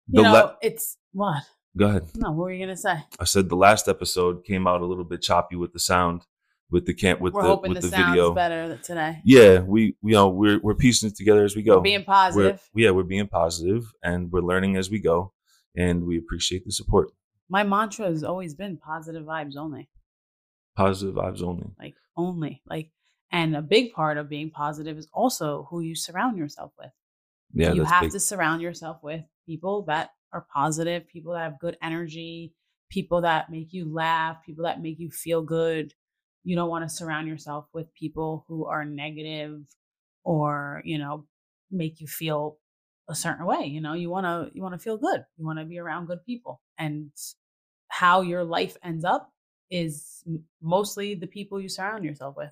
The 0.07 0.23
know, 0.23 0.55
it's 0.63 0.97
what? 1.13 1.43
Go 1.77 1.85
ahead. 1.85 2.09
No, 2.15 2.31
what 2.31 2.45
were 2.45 2.51
you 2.51 2.65
gonna 2.65 2.75
say? 2.75 2.95
I 3.19 3.25
said 3.25 3.49
the 3.49 3.55
last 3.55 3.87
episode 3.87 4.43
came 4.43 4.65
out 4.65 4.81
a 4.81 4.85
little 4.87 5.03
bit 5.03 5.21
choppy 5.21 5.55
with 5.55 5.71
the 5.71 5.79
sound, 5.79 6.25
with 6.71 6.87
the 6.87 6.93
camp, 6.95 7.21
with 7.21 7.33
we're 7.33 7.43
the 7.43 7.55
with 7.57 7.81
the, 7.81 7.87
the, 7.87 7.95
video. 7.95 8.33
better 8.33 8.77
today. 8.77 9.21
Yeah, 9.23 9.59
we 9.59 9.95
you 10.01 10.13
know 10.13 10.29
we're 10.29 10.59
we're 10.63 10.73
piecing 10.73 11.09
it 11.09 11.15
together 11.15 11.43
as 11.43 11.55
we 11.55 11.61
go. 11.61 11.75
We're 11.75 11.83
being 11.83 11.99
We're- 11.99 12.05
positive. 12.05 12.69
yeah, 12.73 12.89
we're 12.89 13.03
being 13.03 13.27
positive 13.27 13.93
and 14.01 14.31
we're 14.31 14.41
learning 14.41 14.75
as 14.75 14.89
we 14.89 14.99
go, 14.99 15.31
and 15.77 16.07
we 16.07 16.17
appreciate 16.17 16.65
the 16.65 16.71
support. 16.71 17.09
My 17.47 17.61
mantra 17.61 18.07
has 18.07 18.23
always 18.23 18.55
been 18.55 18.77
positive 18.77 19.23
vibes 19.23 19.55
only. 19.55 19.87
Positive 20.75 21.13
vibes 21.13 21.43
only. 21.43 21.67
Like 21.77 21.93
only. 22.17 22.63
Like 22.65 22.89
and 23.31 23.55
a 23.55 23.61
big 23.61 23.93
part 23.93 24.17
of 24.17 24.29
being 24.29 24.49
positive 24.49 24.97
is 24.97 25.07
also 25.13 25.67
who 25.69 25.81
you 25.81 25.93
surround 25.93 26.35
yourself 26.35 26.71
with. 26.79 26.89
Yeah, 27.53 27.73
you 27.73 27.83
have 27.83 28.03
big. 28.03 28.11
to 28.11 28.19
surround 28.19 28.61
yourself 28.61 28.97
with 29.03 29.23
people 29.45 29.83
that 29.87 30.11
are 30.31 30.45
positive, 30.53 31.07
people 31.07 31.33
that 31.33 31.41
have 31.41 31.59
good 31.59 31.77
energy, 31.81 32.53
people 32.89 33.21
that 33.21 33.49
make 33.49 33.73
you 33.73 33.91
laugh, 33.91 34.37
people 34.45 34.65
that 34.65 34.81
make 34.81 34.99
you 34.99 35.09
feel 35.09 35.41
good. 35.41 35.93
You 36.43 36.55
don't 36.55 36.69
want 36.69 36.87
to 36.87 36.93
surround 36.93 37.27
yourself 37.27 37.67
with 37.73 37.93
people 37.93 38.45
who 38.47 38.65
are 38.65 38.85
negative 38.85 39.61
or, 40.23 40.81
you 40.85 40.97
know, 40.97 41.25
make 41.71 41.99
you 41.99 42.07
feel 42.07 42.57
a 43.09 43.15
certain 43.15 43.45
way, 43.45 43.65
you 43.65 43.81
know. 43.81 43.93
You 43.93 44.09
want 44.09 44.25
to 44.25 44.51
you 44.55 44.61
want 44.61 44.73
to 44.73 44.79
feel 44.79 44.97
good. 44.97 45.25
You 45.37 45.45
want 45.45 45.59
to 45.59 45.65
be 45.65 45.79
around 45.79 46.05
good 46.05 46.23
people. 46.25 46.61
And 46.77 47.11
how 47.89 48.21
your 48.21 48.43
life 48.43 48.77
ends 48.83 49.03
up 49.03 49.31
is 49.69 50.23
mostly 50.61 51.15
the 51.15 51.27
people 51.27 51.59
you 51.59 51.69
surround 51.69 52.05
yourself 52.05 52.35
with. 52.37 52.51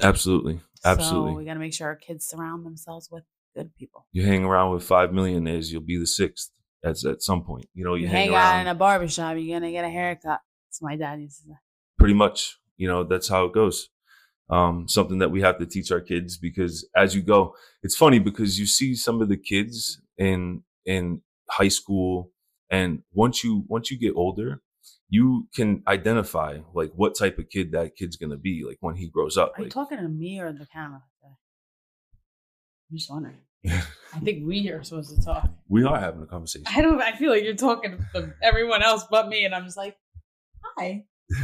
Absolutely, 0.00 0.60
absolutely. 0.84 1.32
So 1.32 1.38
we 1.38 1.44
got 1.44 1.54
to 1.54 1.60
make 1.60 1.72
sure 1.72 1.86
our 1.86 1.96
kids 1.96 2.26
surround 2.26 2.66
themselves 2.66 3.08
with 3.10 3.24
good 3.56 3.70
people. 3.76 4.06
you 4.12 4.24
hang 4.24 4.44
around 4.44 4.72
with 4.74 4.84
five 4.84 5.12
millionaires, 5.12 5.72
you'll 5.72 5.80
be 5.94 5.98
the 5.98 6.06
sixth. 6.06 6.50
At 6.84 7.02
at 7.04 7.22
some 7.22 7.42
point, 7.42 7.66
you 7.74 7.84
know, 7.84 7.94
you, 7.94 8.02
you 8.02 8.08
hang, 8.08 8.28
hang 8.28 8.34
around. 8.34 8.54
out 8.56 8.60
in 8.60 8.66
a 8.68 8.74
barbershop, 8.74 9.36
you're 9.38 9.58
gonna 9.58 9.72
get 9.72 9.84
a 9.84 9.88
haircut. 9.90 10.40
That's 10.68 10.80
my 10.82 10.94
dad 10.96 11.20
used 11.20 11.38
to 11.42 11.48
say. 11.48 11.56
pretty 11.98 12.14
much 12.14 12.58
you 12.76 12.86
know 12.86 13.02
that's 13.02 13.28
how 13.28 13.46
it 13.46 13.52
goes 13.54 13.88
um 14.50 14.86
something 14.86 15.18
that 15.18 15.30
we 15.30 15.40
have 15.40 15.58
to 15.58 15.66
teach 15.66 15.90
our 15.90 16.00
kids 16.00 16.36
because 16.38 16.74
as 16.94 17.16
you 17.16 17.22
go 17.22 17.54
it's 17.82 17.96
funny 17.96 18.18
because 18.20 18.60
you 18.60 18.66
see 18.66 18.94
some 18.94 19.20
of 19.22 19.28
the 19.28 19.36
kids 19.52 20.00
in 20.18 20.62
in 20.84 21.22
high 21.58 21.72
school 21.80 22.30
and 22.70 23.02
once 23.12 23.42
you 23.42 23.64
once 23.74 23.90
you 23.90 23.98
get 23.98 24.12
older 24.14 24.60
you 25.08 25.48
can 25.56 25.82
identify 25.88 26.58
like 26.74 26.92
what 26.94 27.16
type 27.16 27.38
of 27.38 27.48
kid 27.48 27.72
that 27.72 27.96
kid's 27.96 28.16
gonna 28.16 28.36
be 28.36 28.62
like 28.68 28.78
when 28.80 28.96
he 28.96 29.08
grows 29.08 29.36
up 29.38 29.52
Are 29.58 29.64
you 29.64 29.70
talking 29.70 29.98
to 29.98 30.08
me 30.08 30.38
or 30.38 30.52
the 30.52 30.66
camera? 30.72 31.02
I'm 32.90 32.96
just 32.98 33.10
wondering. 33.10 33.38
I 33.68 34.20
think 34.20 34.46
we 34.46 34.68
are 34.70 34.82
supposed 34.82 35.14
to 35.16 35.22
talk. 35.24 35.48
we 35.68 35.84
are 35.84 35.98
having 35.98 36.22
a 36.22 36.26
conversation 36.26 36.66
I 36.68 36.80
don't. 36.82 37.00
I 37.00 37.12
feel 37.16 37.30
like 37.30 37.44
you're 37.44 37.54
talking 37.54 37.98
to 38.14 38.32
everyone 38.42 38.82
else 38.82 39.04
but 39.10 39.28
me, 39.28 39.44
and 39.44 39.54
I'm 39.54 39.64
just 39.64 39.76
like, 39.76 39.96
hi, 40.62 41.04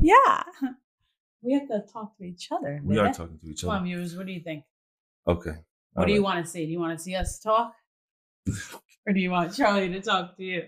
yeah. 0.00 0.42
We 1.42 1.52
have 1.54 1.68
to 1.68 1.82
talk 1.92 2.16
to 2.18 2.24
each 2.24 2.48
other. 2.50 2.80
we 2.84 2.98
are 2.98 3.12
talking 3.12 3.38
to 3.38 3.46
each 3.48 3.60
Come 3.62 3.70
on, 3.70 3.84
viewers. 3.84 4.16
What 4.16 4.26
do 4.26 4.32
you 4.32 4.40
think? 4.40 4.64
okay 5.26 5.52
What 5.92 6.06
do 6.06 6.12
you 6.12 6.22
want 6.22 6.44
to 6.44 6.50
see? 6.50 6.64
Do 6.66 6.72
you 6.72 6.80
want 6.80 6.96
to 6.98 7.02
see 7.02 7.14
us 7.14 7.38
talk, 7.38 7.72
or 9.06 9.12
do 9.12 9.20
you 9.20 9.30
want 9.30 9.54
Charlie 9.54 9.88
to 9.90 10.00
talk 10.00 10.36
to 10.36 10.42
you? 10.44 10.62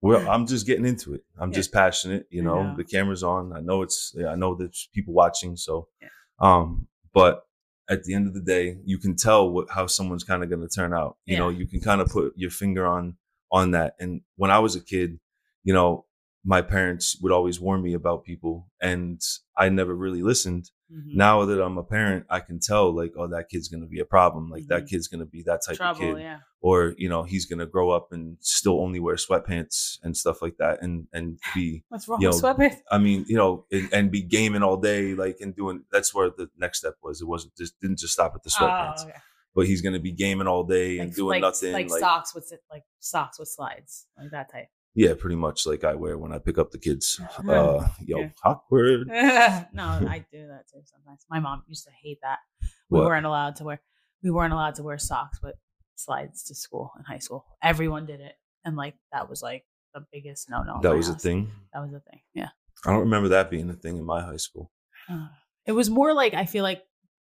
Well, 0.00 0.28
I'm 0.28 0.46
just 0.46 0.66
getting 0.66 0.84
into 0.84 1.14
it. 1.14 1.22
I'm 1.38 1.50
Yeah. 1.50 1.54
just 1.56 1.72
passionate. 1.72 2.26
You 2.30 2.42
know, 2.42 2.62
know. 2.62 2.76
the 2.76 2.84
camera's 2.84 3.22
on. 3.22 3.52
I 3.54 3.60
know 3.60 3.82
it's. 3.82 4.14
I 4.28 4.34
know 4.34 4.54
there's 4.54 4.88
people 4.92 5.14
watching. 5.14 5.56
So, 5.56 5.88
Yeah. 6.02 6.08
um, 6.40 6.88
but 7.12 7.46
at 7.88 8.04
the 8.04 8.14
end 8.14 8.26
of 8.26 8.34
the 8.34 8.40
day, 8.40 8.78
you 8.84 8.98
can 8.98 9.16
tell 9.16 9.50
what 9.50 9.68
how 9.70 9.86
someone's 9.86 10.24
kind 10.24 10.42
of 10.42 10.48
going 10.48 10.66
to 10.66 10.68
turn 10.68 10.94
out. 10.94 11.16
You 11.26 11.38
know, 11.38 11.48
you 11.48 11.66
can 11.66 11.80
kind 11.80 12.00
of 12.00 12.08
put 12.08 12.32
your 12.36 12.50
finger 12.50 12.86
on 12.86 13.16
on 13.52 13.72
that. 13.72 13.94
And 14.00 14.22
when 14.36 14.50
I 14.50 14.58
was 14.58 14.74
a 14.74 14.80
kid, 14.80 15.18
you 15.62 15.72
know, 15.72 16.06
my 16.44 16.60
parents 16.60 17.16
would 17.22 17.32
always 17.32 17.60
warn 17.60 17.82
me 17.82 17.94
about 17.94 18.24
people, 18.24 18.68
and 18.80 19.20
I 19.56 19.68
never 19.68 19.94
really 19.94 20.22
listened. 20.22 20.70
Mhm. 20.94 21.14
Now 21.14 21.44
that 21.44 21.60
I'm 21.60 21.76
a 21.78 21.82
parent, 21.82 22.26
I 22.30 22.40
can 22.40 22.60
tell 22.60 22.94
like, 22.94 23.12
oh, 23.16 23.26
that 23.28 23.48
kid's 23.48 23.68
going 23.68 23.80
to 23.82 23.88
be 23.88 24.00
a 24.00 24.04
problem. 24.04 24.48
Like 24.50 24.66
that 24.68 24.84
Mhm. 24.84 24.88
kid's 24.90 25.08
going 25.08 25.20
to 25.20 25.26
be 25.26 25.42
that 25.42 25.60
type 25.66 25.76
Trouble, 25.76 26.10
of 26.10 26.16
kid 26.16 26.22
yeah. 26.22 26.38
or 26.60 26.94
you 26.98 27.08
know 27.08 27.24
he's 27.24 27.46
gonna 27.46 27.66
grow 27.66 27.90
up 27.90 28.12
and 28.12 28.36
still 28.40 28.80
only 28.80 29.00
wear 29.00 29.16
sweatpants 29.16 29.98
and 30.02 30.16
stuff 30.16 30.40
like 30.40 30.56
that 30.58 30.80
and 30.82 31.06
and 31.12 31.38
be 31.54 31.82
What's 31.88 32.06
wrong 32.08 32.20
Yo, 32.20 32.30
with 32.30 32.40
sweatpants? 32.42 32.78
i 32.90 32.98
mean 32.98 33.24
you 33.28 33.36
know 33.36 33.66
and, 33.70 33.88
and 33.92 34.10
be 34.10 34.22
gaming 34.22 34.62
all 34.62 34.76
day 34.78 35.14
like 35.14 35.36
and 35.40 35.54
doing 35.54 35.84
that's 35.92 36.14
where 36.14 36.30
the 36.30 36.48
next 36.56 36.78
step 36.78 36.94
was 37.02 37.20
it 37.20 37.26
wasn't 37.26 37.54
just 37.56 37.78
didn't 37.80 37.98
just 37.98 38.12
stop 38.14 38.32
at 38.34 38.42
the 38.42 38.50
sweatpants 38.50 39.00
Oh, 39.00 39.08
okay. 39.08 39.18
but 39.54 39.66
he's 39.66 39.82
gonna 39.82 40.00
be 40.00 40.12
gaming 40.12 40.46
all 40.46 40.64
day 40.64 40.98
and 40.98 41.08
Like, 41.10 41.16
doing 41.16 41.28
like, 41.30 41.40
nothing 41.42 41.72
like, 41.72 41.90
like, 41.90 42.00
socks 42.00 42.34
with 42.34 42.50
like 42.70 42.84
socks 43.00 43.38
with 43.38 43.48
slides, 43.48 44.06
like 44.18 44.30
that 44.30 44.50
type. 44.50 44.68
Yeah 44.94 45.12
pretty 45.18 45.36
much 45.36 45.66
like 45.66 45.82
i 45.84 45.94
wear 45.94 46.16
when 46.18 46.32
i 46.32 46.38
pick 46.38 46.56
up 46.58 46.70
the 46.70 46.78
kids 46.78 47.20
uh 47.48 47.86
yo 48.04 48.18
Yeah. 48.18 48.28
awkward 48.44 49.06
no, 49.08 49.84
I 50.16 50.24
do 50.32 50.46
that 50.48 50.64
too 50.72 50.80
sometimes. 50.84 51.24
My 51.28 51.40
mom 51.40 51.62
used 51.66 51.84
to 51.84 51.90
hate 52.02 52.18
that. 52.22 52.38
We 52.90 52.98
What? 53.00 53.06
weren't 53.08 53.26
allowed 53.26 53.56
to 53.56 53.64
wear 53.64 53.80
we 54.22 54.30
weren't 54.30 54.52
allowed 54.52 54.74
to 54.76 54.82
wear 54.82 54.98
socks 54.98 55.38
with 55.42 55.56
slides 55.96 56.44
to 56.44 56.54
school 56.54 56.92
in 56.98 57.04
high 57.04 57.18
school. 57.18 57.44
Everyone 57.62 58.06
did 58.06 58.20
it, 58.20 58.34
and 58.64 58.76
like 58.76 58.94
that 59.12 59.28
was 59.28 59.42
like 59.42 59.64
the 59.94 60.04
biggest 60.12 60.48
no 60.50 60.62
no. 60.62 60.80
that 60.82 60.94
was 60.96 61.08
a 61.08 61.14
thing 61.14 61.50
That 61.72 61.80
was 61.82 61.92
a 61.92 62.00
thing. 62.00 62.20
Yeah. 62.34 62.48
i 62.84 62.90
don't 62.90 63.00
remember 63.08 63.28
that 63.30 63.50
being 63.50 63.70
a 63.70 63.74
thing 63.74 63.96
in 63.96 64.04
my 64.04 64.20
high 64.22 64.38
school 64.46 64.70
Uh, 65.08 65.28
It 65.66 65.72
was 65.72 65.88
more 65.90 66.12
like 66.14 66.34
I 66.34 66.46
feel 66.46 66.62
like 66.64 66.82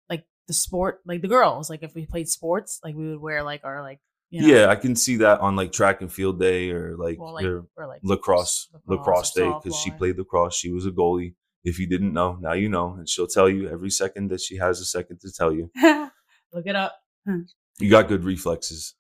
like 0.10 0.24
the 0.48 0.54
sport, 0.54 1.02
like 1.06 1.22
the 1.22 1.28
girls. 1.38 1.70
Like 1.70 1.84
if 1.84 1.94
we 1.96 2.06
played 2.06 2.28
sports, 2.30 2.80
like 2.84 2.96
we 2.96 3.10
would 3.10 3.22
wear 3.22 3.44
like 3.44 3.62
our 3.64 3.82
like 3.90 4.00
you 4.32 4.42
know, 4.42 4.48
yeah 4.48 4.68
i 4.70 4.76
can 4.76 4.96
see 4.96 5.16
that 5.18 5.40
on 5.40 5.56
like 5.56 5.72
track 5.72 6.02
and 6.02 6.12
field 6.12 6.40
day 6.40 6.70
or 6.72 6.96
like, 6.98 7.20
well, 7.20 7.34
like 7.34 7.44
your 7.44 7.66
or 7.76 7.88
like 7.88 8.00
lacrosse 8.04 8.70
lacrosse, 8.88 9.36
or 9.38 9.42
day 9.42 9.54
because 9.64 9.78
she 9.80 9.90
played 9.92 10.18
lacrosse. 10.18 10.56
She 10.56 10.72
was 10.72 10.86
a 10.86 10.92
goalie. 10.92 11.34
If 11.64 11.78
you 11.80 11.88
didn't 11.88 12.14
know, 12.14 12.38
now 12.40 12.54
you 12.54 12.70
know, 12.70 12.94
and 12.94 13.08
she'll 13.10 13.28
tell 13.28 13.50
you 13.50 13.68
every 13.70 13.90
second 13.90 14.30
that 14.30 14.40
she 14.42 14.56
has 14.58 14.80
a 14.80 14.86
second 14.86 15.20
to 15.22 15.32
tell 15.32 15.52
you. 15.54 15.70
Look 16.54 16.66
it 16.68 16.76
up. 16.76 16.96
You 17.80 17.90
got 17.90 18.08
good 18.08 18.24
reflexes. 18.24 18.96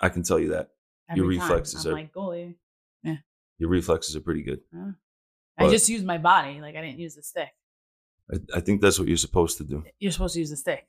I 0.00 0.08
can 0.10 0.22
tell 0.22 0.38
you 0.38 0.50
that 0.50 0.68
Your 1.14 1.24
Every 1.24 1.38
time. 1.38 1.48
reflexes 1.48 1.84
I'm 1.86 1.92
are- 1.92 1.94
like 1.96 2.12
goalie. 2.12 2.54
Yeah. 3.02 3.16
Your 3.58 3.70
reflexes 3.70 4.14
are 4.16 4.20
pretty 4.20 4.42
good. 4.42 4.60
I 4.74 5.64
But- 5.64 5.70
just 5.70 5.88
used 5.88 6.04
my 6.04 6.18
body. 6.18 6.60
Like 6.60 6.76
I 6.76 6.82
didn't 6.82 6.98
use 6.98 7.14
the 7.14 7.22
stick. 7.22 7.48
I, 8.32 8.58
I 8.58 8.60
think 8.60 8.80
that's 8.82 8.98
what 8.98 9.08
you're 9.08 9.16
supposed 9.16 9.56
to 9.58 9.64
do. 9.64 9.82
You're 9.98 10.12
supposed 10.12 10.34
to 10.34 10.40
use 10.40 10.50
the 10.50 10.56
stick. 10.56 10.86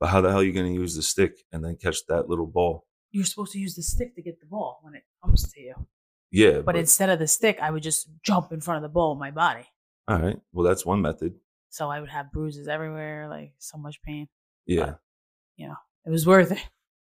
But 0.00 0.08
how 0.08 0.20
the 0.20 0.30
hell 0.30 0.40
are 0.40 0.44
you 0.44 0.52
going 0.52 0.72
to 0.74 0.80
use 0.80 0.96
the 0.96 1.02
stick 1.02 1.38
and 1.52 1.64
then 1.64 1.76
catch 1.76 2.04
that 2.08 2.28
little 2.28 2.46
ball? 2.46 2.86
You're 3.12 3.24
supposed 3.24 3.52
to 3.52 3.58
use 3.58 3.74
the 3.76 3.82
stick 3.82 4.14
to 4.16 4.22
get 4.22 4.40
the 4.40 4.46
ball 4.46 4.80
when 4.82 4.94
it 4.94 5.04
comes 5.24 5.50
to 5.52 5.60
you. 5.60 5.74
Yeah, 6.32 6.56
But 6.56 6.66
but, 6.66 6.76
instead 6.76 7.10
of 7.10 7.18
the 7.20 7.28
stick, 7.28 7.58
I 7.62 7.70
would 7.70 7.82
just 7.84 8.08
jump 8.24 8.50
in 8.52 8.60
front 8.60 8.78
of 8.78 8.82
the 8.82 8.92
ball 8.92 9.14
with 9.14 9.20
my 9.20 9.30
body. 9.30 9.66
all 10.08 10.18
right. 10.18 10.38
Well, 10.52 10.66
that's 10.66 10.84
one 10.84 11.00
method. 11.00 11.34
So 11.70 11.88
I 11.90 12.00
would 12.00 12.08
have 12.10 12.32
bruises 12.32 12.66
everywhere, 12.68 13.28
like 13.28 13.52
so 13.58 13.78
much 13.78 14.02
pain. 14.02 14.26
Yeah, 14.66 14.94
You 15.56 15.68
know, 15.68 15.76
It 16.06 16.10
was 16.10 16.26
worth 16.26 16.50
it. 16.52 16.58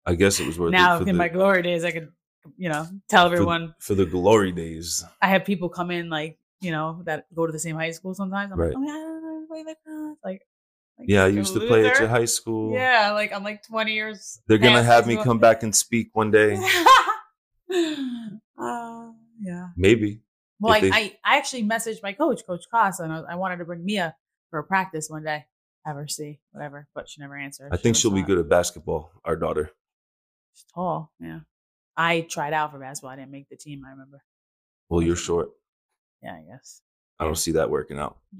I 0.05 0.13
guess 0.15 0.39
it 0.39 0.45
was 0.45 0.59
worth 0.59 0.71
now 0.71 0.95
it 0.95 0.97
for 0.97 1.01
in 1.03 1.07
the, 1.07 1.13
my 1.13 1.27
glory 1.29 1.63
days, 1.63 1.83
I 1.83 1.89
could, 1.91 2.09
you 2.57 2.69
know, 2.69 2.85
tell 3.09 3.25
everyone. 3.25 3.73
for 3.79 3.95
the 3.95 4.05
glory 4.05 4.51
days. 4.51 5.03
I 5.21 5.27
have 5.29 5.43
people 5.45 5.69
come 5.69 5.89
in 5.89 6.09
like, 6.11 6.37
you 6.61 6.69
know, 6.71 7.01
that 7.05 7.25
go 7.33 7.47
to 7.47 7.51
the 7.51 7.57
same 7.59 7.75
high 7.75 7.91
school 7.91 8.13
sometimes. 8.13 8.51
I'm 8.51 8.59
Right. 8.59 8.73
like, 8.73 8.77
oh 8.77 8.83
yeah, 8.83 8.91
I 8.93 8.95
don't 9.01 9.23
know, 9.23 9.45
play 9.47 9.63
lacrosse. 9.63 10.17
Like, 10.23 10.41
like, 10.99 11.09
Yeah, 11.09 11.23
I 11.23 11.27
used 11.27 11.53
to 11.53 11.59
play 11.61 11.85
at 11.87 11.99
your 11.99 12.07
high 12.07 12.25
school. 12.25 12.73
Yeah, 12.73 13.11
like 13.13 13.33
I'm 13.33 13.43
like 13.43 13.63
20 13.67 13.93
years. 13.93 14.41
They're 14.47 14.57
gonna 14.57 14.83
have 14.83 15.07
me 15.07 15.17
come 15.17 15.39
back 15.39 15.63
and 15.63 15.75
speak 15.75 16.09
one 16.13 16.31
day. 16.31 16.55
uh, 18.59 19.11
yeah. 19.39 19.67
Maybe. 19.75 20.21
Well, 20.59 20.73
I, 20.73 20.79
they- 20.79 20.91
I, 20.91 21.17
I 21.23 21.37
actually 21.37 21.63
messaged 21.63 22.01
my 22.01 22.13
coach, 22.13 22.45
Coach 22.45 22.65
Costa, 22.71 23.03
and 23.03 23.11
I, 23.13 23.19
I 23.31 23.35
wanted 23.35 23.57
to 23.57 23.65
bring 23.65 23.83
Mia 23.83 24.15
for 24.49 24.59
a 24.59 24.63
practice 24.63 25.09
one 25.09 25.23
day. 25.23 25.45
Have 25.85 25.97
her 25.97 26.07
see, 26.07 26.39
whatever, 26.51 26.87
but 26.95 27.07
she 27.07 27.21
never 27.21 27.35
answered. 27.37 27.69
I 27.71 27.77
think 27.77 27.95
she'll 27.95 28.09
be 28.09 28.23
good 28.23 28.39
at 28.39 28.49
basketball. 28.49 29.11
Our 29.23 29.35
daughter. 29.35 29.69
She's 30.55 30.65
tall, 30.73 31.11
yeah. 31.19 31.41
I 31.95 32.21
tried 32.21 32.53
out 32.53 32.71
for 32.71 32.79
basketball. 32.79 33.11
I 33.11 33.17
didn't 33.17 33.29
make 33.31 33.49
the 33.49 33.55
team. 33.55 33.83
I 33.85 33.91
remember. 33.91 34.23
Well, 34.89 35.03
you're 35.03 35.15
short. 35.15 35.49
Yeah, 36.23 36.33
I 36.33 36.41
guess. 36.49 36.81
I 37.19 37.25
don't 37.25 37.35
see 37.37 37.51
that 37.51 37.69
working 37.69 37.99
out. 37.99 38.17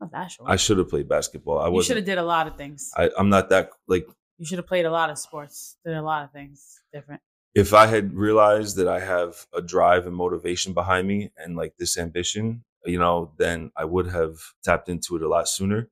Not 0.00 0.12
that 0.12 0.30
short. 0.30 0.50
I 0.50 0.56
should 0.56 0.78
have 0.78 0.88
played 0.88 1.08
basketball. 1.08 1.58
I 1.58 1.68
was. 1.68 1.84
you 1.84 1.88
should 1.88 1.96
have 1.96 2.06
did 2.06 2.18
a 2.18 2.22
lot 2.22 2.46
of 2.46 2.56
things. 2.56 2.90
I, 2.96 3.10
I'm 3.18 3.28
not 3.28 3.48
that 3.50 3.70
like 3.86 4.06
You 4.38 4.44
should 4.46 4.58
have 4.58 4.66
played 4.66 4.84
a 4.84 4.90
lot 4.90 5.10
of 5.10 5.18
sports, 5.18 5.76
did 5.84 5.94
a 5.94 6.02
lot 6.02 6.24
of 6.24 6.32
things 6.32 6.80
different. 6.92 7.22
If 7.54 7.72
I 7.72 7.86
had 7.86 8.12
realized 8.12 8.76
that 8.76 8.88
I 8.88 9.00
have 9.00 9.46
a 9.54 9.62
drive 9.62 10.06
and 10.06 10.14
motivation 10.14 10.74
behind 10.74 11.08
me 11.08 11.30
and 11.38 11.56
like 11.56 11.74
this 11.78 11.96
ambition, 11.96 12.64
you 12.84 12.98
know, 12.98 13.32
then 13.38 13.70
I 13.74 13.86
would 13.86 14.08
have 14.08 14.34
tapped 14.62 14.90
into 14.90 15.16
it 15.16 15.22
a 15.22 15.28
lot 15.28 15.48
sooner. 15.48 15.88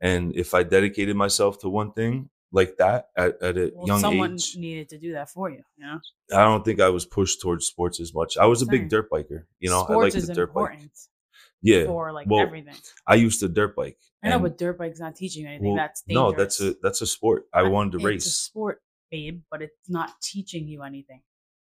And 0.00 0.34
if 0.34 0.54
I 0.54 0.64
dedicated 0.64 1.14
myself 1.14 1.60
to 1.60 1.68
one 1.68 1.92
thing 1.92 2.30
like 2.50 2.76
that 2.78 3.10
at, 3.16 3.40
at 3.40 3.56
a 3.56 3.70
Well, 3.74 3.86
young 3.86 4.00
someone 4.00 4.34
age, 4.34 4.56
needed 4.56 4.88
to 4.88 4.98
do 4.98 5.12
that 5.12 5.30
for 5.30 5.48
you, 5.48 5.62
you 5.76 5.86
know? 5.86 6.00
I 6.32 6.42
don't 6.42 6.64
think 6.64 6.80
I 6.80 6.88
was 6.88 7.06
pushed 7.06 7.40
towards 7.40 7.66
sports 7.66 8.00
as 8.00 8.12
much. 8.12 8.36
I 8.36 8.46
was 8.46 8.60
a 8.62 8.66
big 8.66 8.88
dirt 8.88 9.08
biker. 9.08 9.44
You 9.60 9.70
know, 9.70 9.84
sports 9.84 10.16
I 10.16 10.18
like 10.18 10.26
the 10.26 10.34
dirt 10.34 10.52
bike. 10.52 10.78
Yeah. 11.64 11.86
for 11.86 12.12
like 12.12 12.28
Well, 12.28 12.40
everything. 12.40 12.76
I 13.06 13.14
used 13.16 13.40
to 13.40 13.48
dirt 13.48 13.74
bike. 13.74 13.98
I 14.22 14.28
know, 14.28 14.38
but 14.38 14.56
dirt 14.58 14.78
bike's 14.78 15.00
not 15.00 15.16
teaching 15.16 15.46
anything. 15.46 15.66
well, 15.68 15.76
that's 15.76 16.02
dangerous. 16.02 16.32
no, 16.32 16.38
that's 16.38 16.60
a 16.60 16.74
that's 16.82 17.00
a 17.02 17.06
sport. 17.06 17.44
I 17.52 17.62
But 17.62 17.72
wanted 17.72 17.92
to 17.92 17.96
It's 17.98 18.04
a 18.04 18.08
race. 18.08 18.36
sport, 18.36 18.80
babe, 19.10 19.42
but 19.50 19.60
it's 19.62 19.88
not 19.88 20.12
teaching 20.22 20.68
you 20.68 20.82
anything. 20.82 21.22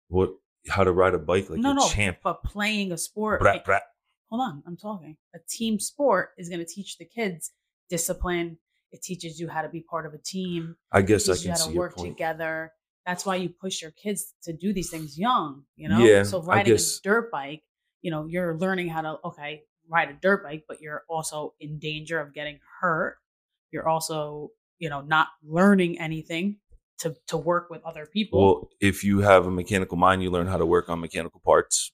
What 0.07 0.31
how 0.67 0.83
to 0.83 0.91
ride 0.91 1.13
a 1.13 1.19
bike 1.19 1.49
like 1.49 1.59
no, 1.59 1.71
a 1.71 1.73
no, 1.75 1.87
champ. 1.89 2.17
but 2.23 2.43
playing 2.43 2.91
a 2.91 2.97
sport. 2.97 3.39
Brat, 3.41 3.63
brat. 3.65 3.83
hold 4.29 4.41
on, 4.41 4.63
I'm 4.67 4.77
talking. 4.77 5.17
A 5.35 5.39
team 5.49 5.79
sport 5.79 6.29
is 6.37 6.49
going 6.49 6.59
to 6.59 6.65
teach 6.65 6.97
the 6.97 7.05
kids 7.05 7.51
discipline. 7.89 8.57
It 8.91 9.01
teaches 9.01 9.39
you 9.39 9.47
how 9.47 9.61
to 9.61 9.69
be 9.69 9.81
part 9.81 10.05
of 10.05 10.13
a 10.13 10.17
team. 10.17 10.75
I 10.91 11.01
guess 11.01 11.27
I 11.29 11.33
teaches 11.33 11.43
you 11.45 11.49
can 11.51 11.51
how 11.51 11.57
see 11.65 11.69
to 11.69 11.73
your 11.73 11.79
work 11.83 11.95
point. 11.95 12.09
together. 12.17 12.71
That's 13.05 13.25
why 13.25 13.37
you 13.37 13.49
push 13.49 13.81
your 13.81 13.91
kids 13.91 14.33
to 14.43 14.53
do 14.53 14.73
these 14.73 14.89
things 14.91 15.17
young, 15.17 15.63
you 15.75 15.89
know? 15.89 15.99
Yeah, 15.99 16.23
so 16.23 16.41
I 16.43 16.45
riding 16.45 16.75
a 16.75 16.79
dirt 17.03 17.31
bike, 17.31 17.63
you 18.01 18.11
know, 18.11 18.25
you're 18.27 18.57
learning 18.59 18.89
how 18.89 19.01
to, 19.01 19.15
okay, 19.25 19.63
ride 19.91 20.09
a 20.09 20.13
dirt 20.13 20.43
bike, 20.43 20.63
but 20.67 20.81
you're 20.81 21.03
also 21.09 21.53
in 21.59 21.77
danger 21.77 22.19
of 22.19 22.33
getting 22.33 22.59
hurt. 22.79 23.17
You're 23.71 23.87
also, 23.87 24.49
you 24.79 24.89
know, 24.89 25.01
not 25.01 25.27
learning 25.43 25.99
anything 25.99 26.57
to, 26.99 27.15
to 27.27 27.37
work 27.37 27.69
with 27.69 27.83
other 27.83 28.05
people. 28.05 28.41
Well, 28.41 28.69
if 28.79 29.03
you 29.03 29.19
have 29.19 29.45
a 29.45 29.51
mechanical 29.51 29.97
mind, 29.97 30.23
you 30.23 30.31
learn 30.31 30.47
how 30.47 30.57
to 30.57 30.65
work 30.65 30.89
on 30.89 30.99
mechanical 30.99 31.41
parts, 31.43 31.91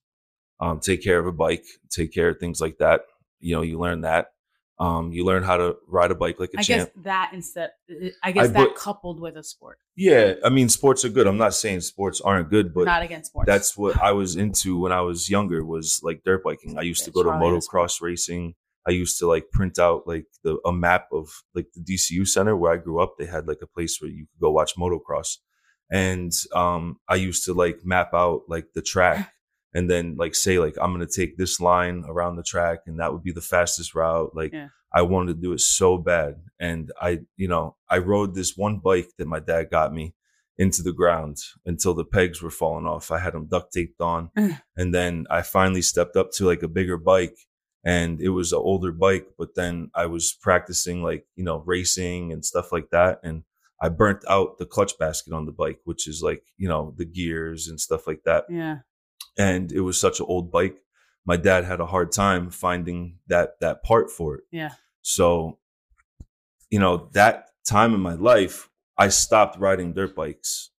um, 0.59 0.79
take 0.79 1.03
care 1.03 1.19
of 1.19 1.25
a 1.25 1.31
bike, 1.31 1.65
take 1.89 2.13
care 2.13 2.29
of 2.29 2.39
things 2.39 2.61
like 2.61 2.77
that. 2.77 3.01
You 3.39 3.55
know, 3.55 3.61
you 3.61 3.79
learn 3.79 4.01
that. 4.01 4.27
Um, 4.79 5.11
you 5.11 5.25
learn 5.25 5.41
how 5.41 5.57
to 5.57 5.75
ride 5.87 6.11
a 6.11 6.15
bike 6.15 6.39
like 6.39 6.51
a 6.55 6.59
I 6.59 6.61
champ. 6.61 6.91
guess 6.93 7.03
that 7.05 7.31
instead, 7.33 7.71
I 8.21 8.31
guess 8.31 8.49
that 8.49 8.53
but- 8.53 8.75
coupled 8.75 9.19
with 9.19 9.35
a 9.35 9.43
sport, 9.43 9.79
yeah, 9.95 10.35
I 10.45 10.49
mean, 10.49 10.69
sports 10.69 11.03
are 11.03 11.09
good. 11.09 11.25
I'm 11.25 11.37
not 11.37 11.55
saying 11.55 11.81
sports 11.81 12.21
aren't 12.21 12.49
good, 12.51 12.73
but 12.75 12.85
not 12.85 13.01
against 13.01 13.31
sports. 13.31 13.47
that's 13.47 13.75
what 13.75 13.99
I 13.99 14.11
was 14.11 14.35
into 14.35 14.79
when 14.79 14.91
I 14.91 15.01
was 15.01 15.29
younger 15.31 15.65
was 15.65 15.99
like 16.03 16.21
dirt 16.23 16.43
biking. 16.43 16.77
I 16.77 16.81
used 16.83 17.03
to 17.05 17.11
go 17.11 17.23
to 17.23 17.29
Charlie 17.29 17.59
motocross 17.59 18.01
racing. 18.01 18.53
I 18.87 18.91
used 18.91 19.17
to 19.19 19.27
like 19.27 19.49
print 19.51 19.79
out 19.79 20.07
like 20.07 20.27
the 20.43 20.59
a 20.63 20.71
map 20.71 21.07
of 21.11 21.27
like 21.55 21.67
the 21.73 21.81
DCU 21.81 22.27
center 22.27 22.55
where 22.55 22.71
I 22.71 22.77
grew 22.77 23.01
up. 23.01 23.15
They 23.17 23.25
had 23.25 23.47
like 23.47 23.59
a 23.63 23.67
place 23.67 23.99
where 23.99 24.11
you 24.11 24.27
could 24.27 24.39
go 24.41 24.51
watch 24.51 24.75
motocross. 24.77 25.37
And 25.91 26.31
um 26.53 26.99
I 27.09 27.15
used 27.15 27.45
to 27.45 27.53
like 27.53 27.79
map 27.83 28.13
out 28.13 28.43
like 28.47 28.67
the 28.75 28.81
track 28.81 29.33
and 29.77 29.87
then 29.89 30.15
like 30.17 30.33
say 30.33 30.57
like 30.57 30.75
I'm 30.81 30.91
gonna 30.91 31.05
take 31.05 31.37
this 31.37 31.59
line 31.59 32.03
around 32.07 32.35
the 32.35 32.43
track 32.43 32.79
and 32.87 32.99
that 32.99 33.13
would 33.13 33.21
be 33.21 33.31
the 33.31 33.41
fastest 33.41 33.93
route. 33.93 34.35
Like 34.35 34.51
Yeah. 34.51 34.69
I 34.91 35.03
wanted 35.03 35.35
to 35.35 35.41
do 35.41 35.53
it 35.53 35.59
so 35.59 35.99
bad. 35.99 36.35
And 36.59 36.91
I, 36.99 37.19
you 37.35 37.47
know, 37.47 37.75
I 37.87 37.99
rode 37.99 38.33
this 38.33 38.57
one 38.57 38.79
bike 38.79 39.09
that 39.17 39.27
my 39.27 39.39
dad 39.39 39.69
got 39.69 39.93
me 39.93 40.15
into 40.57 40.81
the 40.81 40.93
ground 40.93 41.37
until 41.65 41.93
the 41.93 42.05
pegs 42.05 42.41
were 42.41 42.49
falling 42.49 42.87
off. 42.87 43.11
I 43.11 43.19
had 43.19 43.33
them 43.33 43.45
duct 43.45 43.71
taped 43.71 44.01
on. 44.01 44.31
and 44.75 44.95
then 44.95 45.27
I 45.29 45.43
finally 45.43 45.83
stepped 45.83 46.15
up 46.15 46.31
to 46.37 46.47
like 46.47 46.63
a 46.63 46.67
bigger 46.67 46.97
bike 46.97 47.37
and 47.83 48.19
it 48.19 48.29
was 48.29 48.51
an 48.53 48.59
older 48.59 48.91
bike, 48.91 49.27
but 49.37 49.53
then 49.55 49.91
I 49.93 50.07
was 50.07 50.33
practicing 50.41 51.03
like, 51.03 51.27
you 51.35 51.43
know, 51.43 51.61
racing 51.65 52.33
and 52.33 52.43
stuff 52.43 52.71
like 52.71 52.89
that. 52.89 53.19
And 53.23 53.43
I 53.79 53.89
burnt 53.89 54.23
out 54.27 54.57
the 54.57 54.65
clutch 54.65 54.97
basket 54.97 55.33
on 55.33 55.45
the 55.45 55.51
bike, 55.51 55.79
which 55.83 56.07
is 56.07 56.23
like, 56.23 56.41
you 56.57 56.67
know, 56.67 56.95
the 56.97 57.05
gears 57.05 57.67
and 57.67 57.79
stuff 57.79 58.07
like 58.07 58.23
that 58.25 58.45
yeah. 58.49 58.77
And 59.37 59.71
it 59.71 59.81
was 59.81 59.99
such 59.99 60.19
an 60.19 60.25
old 60.27 60.51
bike. 60.51 60.77
My 61.25 61.37
dad 61.37 61.65
had 61.65 61.79
a 61.79 61.85
hard 61.85 62.11
time 62.11 62.49
finding 62.49 63.19
that 63.27 63.59
that 63.61 63.83
part 63.83 64.09
for 64.09 64.35
it. 64.35 64.43
Yeah. 64.51 64.71
So, 65.01 65.59
you 66.69 66.79
know, 66.79 67.09
that 67.13 67.49
time 67.65 67.93
in 67.93 67.99
my 67.99 68.13
life, 68.13 68.69
I 68.97 69.09
stopped 69.09 69.59
riding 69.59 69.93
dirt 69.93 70.15
bikes, 70.15 70.69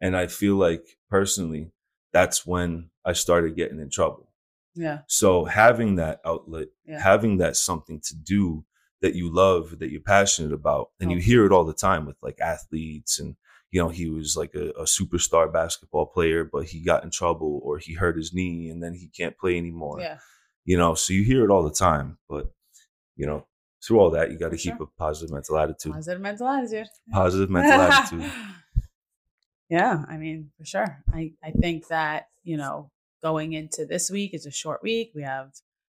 and 0.00 0.16
I 0.16 0.26
feel 0.26 0.56
like 0.56 0.98
personally, 1.10 1.72
that's 2.12 2.46
when 2.46 2.90
I 3.04 3.12
started 3.12 3.56
getting 3.56 3.80
in 3.80 3.90
trouble. 3.90 4.28
Yeah. 4.74 5.00
So 5.06 5.44
having 5.44 5.96
that 5.96 6.20
outlet, 6.24 6.68
Yeah. 6.84 7.00
having 7.00 7.38
that 7.38 7.56
something 7.56 8.00
to 8.00 8.14
do 8.16 8.64
that 9.02 9.14
you 9.14 9.32
love, 9.32 9.78
that 9.80 9.90
you're 9.90 10.00
passionate 10.00 10.52
about, 10.52 10.90
and 11.00 11.10
you 11.10 11.18
Oh. 11.18 11.20
hear 11.20 11.46
it 11.46 11.52
all 11.52 11.64
the 11.64 11.74
time 11.74 12.06
with 12.06 12.16
like 12.22 12.40
athletes 12.40 13.18
and 13.20 13.36
you 13.74 13.80
know, 13.82 13.88
he 13.88 14.08
was 14.08 14.36
like 14.36 14.54
a, 14.54 14.68
a 14.80 14.84
superstar 14.84 15.52
basketball 15.52 16.06
player, 16.06 16.44
but 16.44 16.66
he 16.66 16.78
got 16.78 17.02
in 17.02 17.10
trouble 17.10 17.60
or 17.64 17.78
he 17.78 17.94
hurt 17.94 18.16
his 18.16 18.32
knee 18.32 18.68
and 18.68 18.80
then 18.80 18.94
he 18.94 19.08
can't 19.08 19.36
play 19.36 19.58
anymore. 19.58 19.98
Yeah. 19.98 20.18
You 20.64 20.78
know, 20.78 20.94
so 20.94 21.12
you 21.12 21.24
hear 21.24 21.44
it 21.44 21.50
all 21.50 21.64
the 21.64 21.74
time. 21.74 22.18
But, 22.28 22.52
you 23.16 23.26
know, 23.26 23.48
through 23.84 23.98
all 23.98 24.10
that, 24.10 24.30
you 24.30 24.38
got 24.38 24.52
to 24.52 24.56
keep 24.56 24.76
sure. 24.76 24.86
a 24.86 24.96
positive 24.96 25.34
mental 25.34 25.58
attitude. 25.58 25.92
Positive 25.92 26.20
mental 26.20 26.46
attitude. 26.46 26.86
Positive 27.10 27.50
mental 27.58 27.80
attitude. 27.80 28.30
Yeah, 29.68 30.04
I 30.08 30.18
mean, 30.18 30.52
for 30.56 30.64
sure. 30.64 31.02
I, 31.12 31.32
I 31.42 31.50
think 31.50 31.88
that, 31.88 32.28
you 32.44 32.56
know, 32.56 32.92
going 33.24 33.54
into 33.54 33.86
this 33.86 34.08
week 34.08 34.34
is 34.34 34.46
a 34.46 34.52
short 34.52 34.84
week. 34.84 35.10
We 35.16 35.24
have 35.24 35.50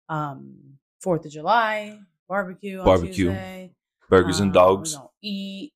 um 0.08 0.78
Fourth 1.00 1.24
of 1.24 1.32
July, 1.32 1.98
barbecue 2.28 2.78
on 2.78 2.84
Barbecue. 2.84 3.30
Tuesday. 3.30 3.72
Burgers 4.08 4.38
and 4.38 4.50
Um, 4.50 4.62
dogs. 4.62 4.94
We're 4.94 5.00
gonna 5.00 5.10
eat. 5.22 5.72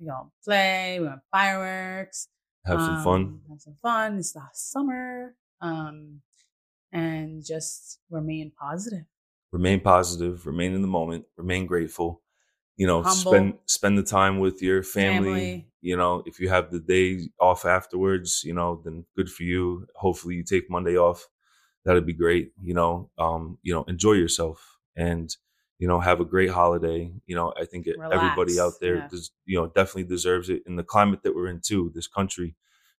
We're 0.00 0.12
gonna 0.12 0.28
play. 0.44 0.98
We're 1.00 1.06
gonna 1.06 1.22
fireworks. 1.30 2.28
Have 2.66 2.80
some 2.80 3.02
fun. 3.04 3.20
um, 3.22 3.40
Have 3.50 3.60
some 3.60 3.76
fun. 3.82 4.18
It's 4.18 4.32
the 4.32 4.42
summer. 4.52 5.34
Um, 5.60 6.20
and 6.92 7.44
just 7.44 7.98
remain 8.10 8.52
positive. 8.58 9.04
Remain 9.52 9.80
positive. 9.80 10.46
Remain 10.46 10.74
in 10.74 10.82
the 10.82 10.88
moment. 10.88 11.24
Remain 11.36 11.66
grateful. 11.66 12.22
You 12.76 12.86
know, 12.86 13.02
Humble. 13.02 13.14
spend 13.30 13.54
spend 13.66 13.98
the 13.98 14.02
time 14.02 14.38
with 14.38 14.62
your 14.62 14.82
family. 14.82 15.28
Family. 15.32 15.66
You 15.82 15.96
know, 15.96 16.22
if 16.26 16.40
you 16.40 16.48
have 16.48 16.70
the 16.70 16.80
day 16.80 17.28
off 17.40 17.64
afterwards, 17.64 18.42
you 18.44 18.54
know, 18.54 18.80
then 18.84 19.04
good 19.16 19.30
for 19.30 19.42
you. 19.42 19.86
Hopefully, 19.96 20.34
you 20.36 20.44
take 20.44 20.70
Monday 20.70 20.96
off. 20.96 21.26
That'd 21.84 22.06
be 22.06 22.12
great. 22.14 22.52
You 22.62 22.74
know, 22.74 23.10
um, 23.18 23.58
you 23.62 23.72
know, 23.72 23.84
enjoy 23.84 24.12
yourself 24.12 24.78
and 24.96 25.34
you 25.80 25.88
know 25.88 25.98
have 25.98 26.20
a 26.20 26.26
great 26.26 26.50
holiday. 26.50 27.10
You 27.26 27.34
know, 27.34 27.54
I 27.58 27.64
think 27.64 27.88
everybody 27.88 28.60
out 28.60 28.74
there, 28.80 28.96
yeah. 28.96 29.08
does, 29.08 29.30
you 29.46 29.58
know, 29.58 29.66
definitely 29.66 30.04
deserves 30.04 30.50
it. 30.50 30.62
In 30.66 30.76
the 30.76 30.84
climate 30.84 31.22
that 31.22 31.34
we're 31.34 31.48
in, 31.48 31.60
too, 31.60 31.90
this 31.94 32.06
country 32.06 32.54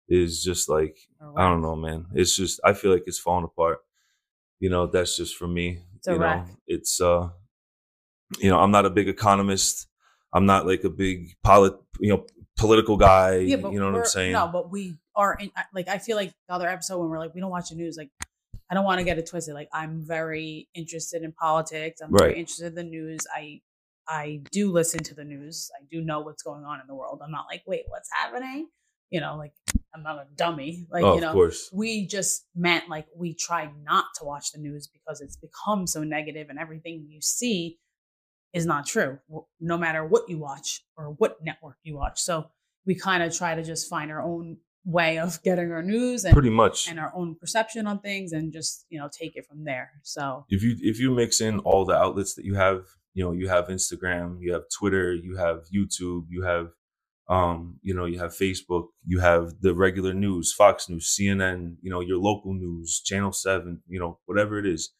is 0.09 0.43
just 0.43 0.67
like 0.67 0.97
or 1.21 1.39
I 1.39 1.47
don't 1.47 1.61
know, 1.61 1.75
man. 1.75 2.07
It's 2.13 2.35
just 2.35 2.59
I 2.65 2.73
feel 2.73 2.91
like 2.91 3.03
it's 3.05 3.19
falling 3.19 3.45
apart. 3.45 3.81
You 4.59 4.71
know, 4.71 4.87
that's 4.87 5.15
just 5.15 5.37
for 5.37 5.47
me. 5.47 5.79
It's 5.95 6.07
you 6.07 6.13
know, 6.13 6.19
wreck. 6.19 6.47
it's 6.65 6.99
uh 6.99 7.29
you 8.39 8.49
know, 8.49 8.59
I'm 8.59 8.71
not 8.71 8.87
a 8.87 8.89
big 8.89 9.07
economist. 9.07 9.87
I'm 10.33 10.47
not 10.47 10.65
like 10.65 10.83
a 10.83 10.89
big 10.89 11.35
polit 11.43 11.75
you 11.99 12.09
know, 12.09 12.25
political 12.57 12.97
guy. 12.97 13.37
Yeah, 13.37 13.57
but 13.57 13.73
you 13.73 13.79
know 13.79 13.91
what 13.91 13.99
I'm 13.99 14.05
saying? 14.05 14.33
No, 14.33 14.49
but 14.51 14.71
we 14.71 14.97
are 15.15 15.37
in, 15.39 15.51
like 15.71 15.87
I 15.87 15.99
feel 15.99 16.17
like 16.17 16.33
the 16.47 16.55
other 16.55 16.67
episode 16.67 16.97
when 16.97 17.09
we're 17.09 17.19
like 17.19 17.35
we 17.35 17.41
don't 17.41 17.51
watch 17.51 17.69
the 17.69 17.75
news. 17.75 17.95
Like 17.95 18.09
I 18.71 18.73
don't 18.73 18.85
want 18.85 18.99
to 18.99 19.03
get 19.03 19.17
it 19.17 19.29
twisted. 19.29 19.53
Like 19.53 19.69
I'm 19.73 20.01
very 20.05 20.69
interested 20.73 21.23
in 21.23 21.33
politics. 21.33 21.99
I'm 22.01 22.17
very 22.17 22.39
interested 22.39 22.67
in 22.67 22.75
the 22.75 22.83
news. 22.83 23.19
I 23.35 23.61
I 24.07 24.41
do 24.51 24.71
listen 24.71 25.03
to 25.03 25.13
the 25.13 25.25
news. 25.25 25.69
I 25.79 25.83
do 25.91 26.01
know 26.01 26.21
what's 26.21 26.41
going 26.41 26.63
on 26.63 26.79
in 26.79 26.87
the 26.87 26.95
world. 26.95 27.19
I'm 27.23 27.31
not 27.31 27.45
like 27.51 27.63
wait, 27.67 27.83
what's 27.89 28.09
happening? 28.13 28.69
You 29.09 29.19
know, 29.19 29.35
like 29.35 29.51
I'm 29.93 30.03
not 30.03 30.15
a 30.19 30.25
dummy. 30.37 30.87
Like 30.89 31.03
oh, 31.03 31.15
you 31.15 31.21
know, 31.21 31.27
of 31.27 31.33
course. 31.33 31.69
we 31.73 32.07
just 32.07 32.45
meant 32.55 32.87
like 32.89 33.07
we 33.13 33.33
try 33.33 33.69
not 33.83 34.05
to 34.19 34.25
watch 34.25 34.53
the 34.53 34.59
news 34.59 34.87
because 34.87 35.19
it's 35.19 35.35
become 35.35 35.85
so 35.85 36.05
negative 36.05 36.47
and 36.49 36.57
everything 36.57 37.05
you 37.09 37.19
see 37.21 37.77
is 38.53 38.65
not 38.65 38.85
true 38.85 39.17
no 39.61 39.77
matter 39.77 40.05
what 40.05 40.27
you 40.27 40.37
watch 40.37 40.83
or 40.97 41.15
what 41.19 41.37
network 41.41 41.77
you 41.83 41.95
watch 41.95 42.19
so 42.19 42.45
we 42.85 42.93
kind 42.93 43.23
of 43.23 43.33
try 43.33 43.55
to 43.55 43.63
just 43.63 43.89
find 43.89 44.11
our 44.11 44.21
own 44.21 44.57
way 44.85 45.19
of 45.19 45.41
getting 45.43 45.71
our 45.71 45.83
news 45.83 46.25
and, 46.25 46.33
Pretty 46.33 46.49
much. 46.49 46.89
and 46.89 46.99
our 46.99 47.11
own 47.15 47.35
perception 47.35 47.85
on 47.85 47.99
things 47.99 48.31
and 48.31 48.51
just 48.51 48.85
you 48.89 48.99
know 48.99 49.07
take 49.11 49.35
it 49.35 49.45
from 49.45 49.63
there 49.63 49.91
so 50.01 50.45
if 50.49 50.63
you 50.63 50.75
if 50.81 50.99
you 50.99 51.11
mix 51.11 51.39
in 51.39 51.59
all 51.59 51.85
the 51.85 51.95
outlets 51.95 52.33
that 52.35 52.45
you 52.45 52.55
have, 52.55 52.85
you 53.13 53.23
know, 53.23 53.31
you 53.31 53.47
have 53.49 53.67
Instagram, 53.67 54.37
you 54.39 54.53
have 54.53 54.63
Twitter, 54.75 55.13
you 55.13 55.35
have 55.37 55.65
YouTube, 55.73 56.25
you 56.29 56.43
have 56.43 56.69
um, 57.29 57.79
you 57.81 57.93
know, 57.93 58.05
you 58.05 58.19
have 58.19 58.31
Facebook, 58.31 58.87
you 59.05 59.19
have 59.19 59.61
the 59.61 59.73
regular 59.73 60.13
news, 60.13 60.51
Fox 60.51 60.89
News, 60.89 61.15
CNN, 61.17 61.75
you 61.81 61.89
know, 61.89 62.01
your 62.01 62.17
local 62.17 62.53
news, 62.53 63.01
Channel 63.05 63.31
7, 63.31 63.81
you 63.87 63.99
know, 63.99 64.19
whatever 64.25 64.59
it 64.59 64.65
is. 64.65 64.91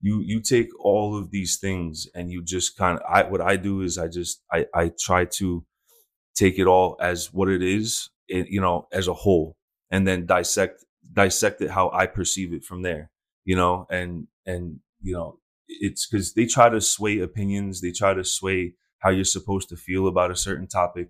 You 0.00 0.20
you 0.24 0.40
take 0.40 0.68
all 0.80 1.16
of 1.16 1.30
these 1.30 1.58
things 1.58 2.06
and 2.14 2.30
you 2.30 2.42
just 2.42 2.76
kind 2.76 2.98
of 2.98 3.04
I 3.08 3.22
what 3.24 3.40
I 3.40 3.56
do 3.56 3.82
is 3.82 3.98
I 3.98 4.08
just 4.08 4.42
I 4.52 4.66
I 4.74 4.92
try 4.98 5.24
to 5.38 5.64
take 6.34 6.58
it 6.58 6.66
all 6.66 6.96
as 7.00 7.32
what 7.32 7.48
it 7.48 7.62
is, 7.62 8.10
it, 8.28 8.48
you 8.48 8.60
know, 8.60 8.88
as 8.92 9.08
a 9.08 9.14
whole 9.14 9.56
and 9.90 10.06
then 10.06 10.26
dissect 10.26 10.84
dissect 11.12 11.60
it 11.60 11.70
how 11.70 11.90
I 11.92 12.06
perceive 12.06 12.52
it 12.52 12.64
from 12.64 12.82
there, 12.82 13.10
you 13.44 13.56
know, 13.56 13.86
and 13.90 14.26
and 14.44 14.80
you 15.00 15.14
know, 15.14 15.38
it's 15.68 16.06
because 16.06 16.34
they 16.34 16.46
try 16.46 16.68
to 16.68 16.80
sway 16.80 17.18
opinions, 17.20 17.80
they 17.80 17.92
try 17.92 18.14
to 18.14 18.24
sway 18.24 18.74
how 18.98 19.10
you're 19.10 19.24
supposed 19.24 19.68
to 19.68 19.76
feel 19.76 20.08
about 20.08 20.30
a 20.30 20.36
certain 20.36 20.66
topic. 20.66 21.08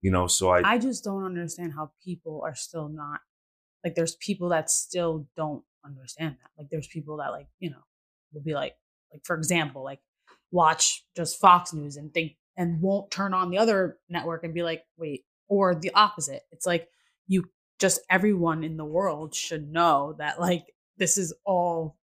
You 0.00 0.12
know, 0.12 0.28
so 0.28 0.50
I, 0.50 0.74
I 0.74 0.78
just 0.78 1.02
don't 1.02 1.24
understand 1.24 1.72
how 1.74 1.90
people 2.04 2.42
are 2.44 2.54
still 2.54 2.88
not 2.88 3.20
like 3.84 3.94
there's 3.94 4.16
people 4.16 4.50
that 4.50 4.70
still 4.70 5.26
don't 5.36 5.64
understand 5.84 6.36
that. 6.40 6.50
Like 6.56 6.70
there's 6.70 6.86
people 6.86 7.16
that 7.18 7.30
like, 7.30 7.48
you 7.58 7.70
know, 7.70 7.82
will 8.32 8.42
be 8.42 8.54
like 8.54 8.74
like 9.12 9.24
for 9.24 9.36
example, 9.36 9.82
like 9.82 10.00
watch 10.50 11.04
just 11.16 11.40
Fox 11.40 11.72
News 11.72 11.96
and 11.96 12.12
think 12.12 12.32
and 12.56 12.80
won't 12.80 13.10
turn 13.10 13.34
on 13.34 13.50
the 13.50 13.58
other 13.58 13.98
network 14.08 14.44
and 14.44 14.54
be 14.54 14.62
like, 14.62 14.84
wait, 14.96 15.24
or 15.48 15.74
the 15.74 15.90
opposite. 15.94 16.42
It's 16.52 16.66
like 16.66 16.88
you 17.26 17.50
just 17.78 18.00
everyone 18.10 18.64
in 18.64 18.76
the 18.76 18.84
world 18.84 19.34
should 19.34 19.70
know 19.72 20.14
that 20.18 20.40
like 20.40 20.74
this 20.96 21.16
is 21.18 21.32
all, 21.44 21.96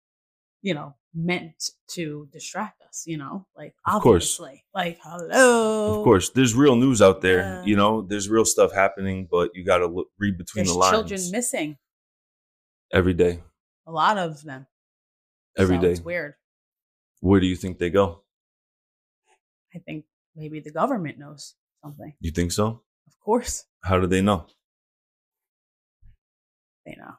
you 0.62 0.72
know, 0.74 0.94
meant 1.14 1.70
to 1.88 2.28
distract 2.32 2.80
us, 2.82 3.04
you 3.06 3.16
know? 3.16 3.46
Like 3.56 3.74
Of 3.86 4.02
course. 4.02 4.38
obviously. 4.40 4.64
Like 4.74 4.98
hello. 5.02 5.98
of 5.98 6.04
course, 6.04 6.30
there's 6.30 6.54
real 6.54 6.76
news 6.76 7.02
out 7.02 7.20
there. 7.22 7.38
Yeah. 7.38 7.62
You 7.64 7.76
know, 7.76 8.02
there's 8.02 8.28
real 8.28 8.44
stuff 8.44 8.72
happening, 8.72 9.26
but 9.30 9.50
you 9.54 9.64
got 9.64 9.78
to 9.78 9.86
look, 9.86 10.08
read 10.18 10.38
between 10.38 10.64
There's 10.64 10.74
the 10.74 10.78
lines 10.78 10.92
children 10.92 11.20
missing. 11.32 11.76
every 12.92 13.14
day. 13.14 13.42
A 13.86 13.92
lot 13.92 14.16
of 14.18 14.42
them. 14.42 14.66
Every 15.58 15.76
So 15.76 15.82
day. 15.82 15.90
It's 15.92 16.00
weird. 16.00 16.34
Where 17.20 17.40
do 17.40 17.46
you 17.46 17.56
think 17.56 17.78
they 17.78 17.90
go? 17.90 18.22
I 19.74 19.78
think 19.80 20.04
maybe 20.36 20.60
the 20.60 20.70
government 20.70 21.18
knows 21.18 21.54
something. 21.82 22.12
You 22.20 22.30
think 22.30 22.52
so? 22.52 22.82
Course 23.24 23.64
How 23.82 23.98
do 24.00 24.06
they 24.06 24.20
know? 24.22 24.46
they 26.86 26.94
know. 26.98 27.14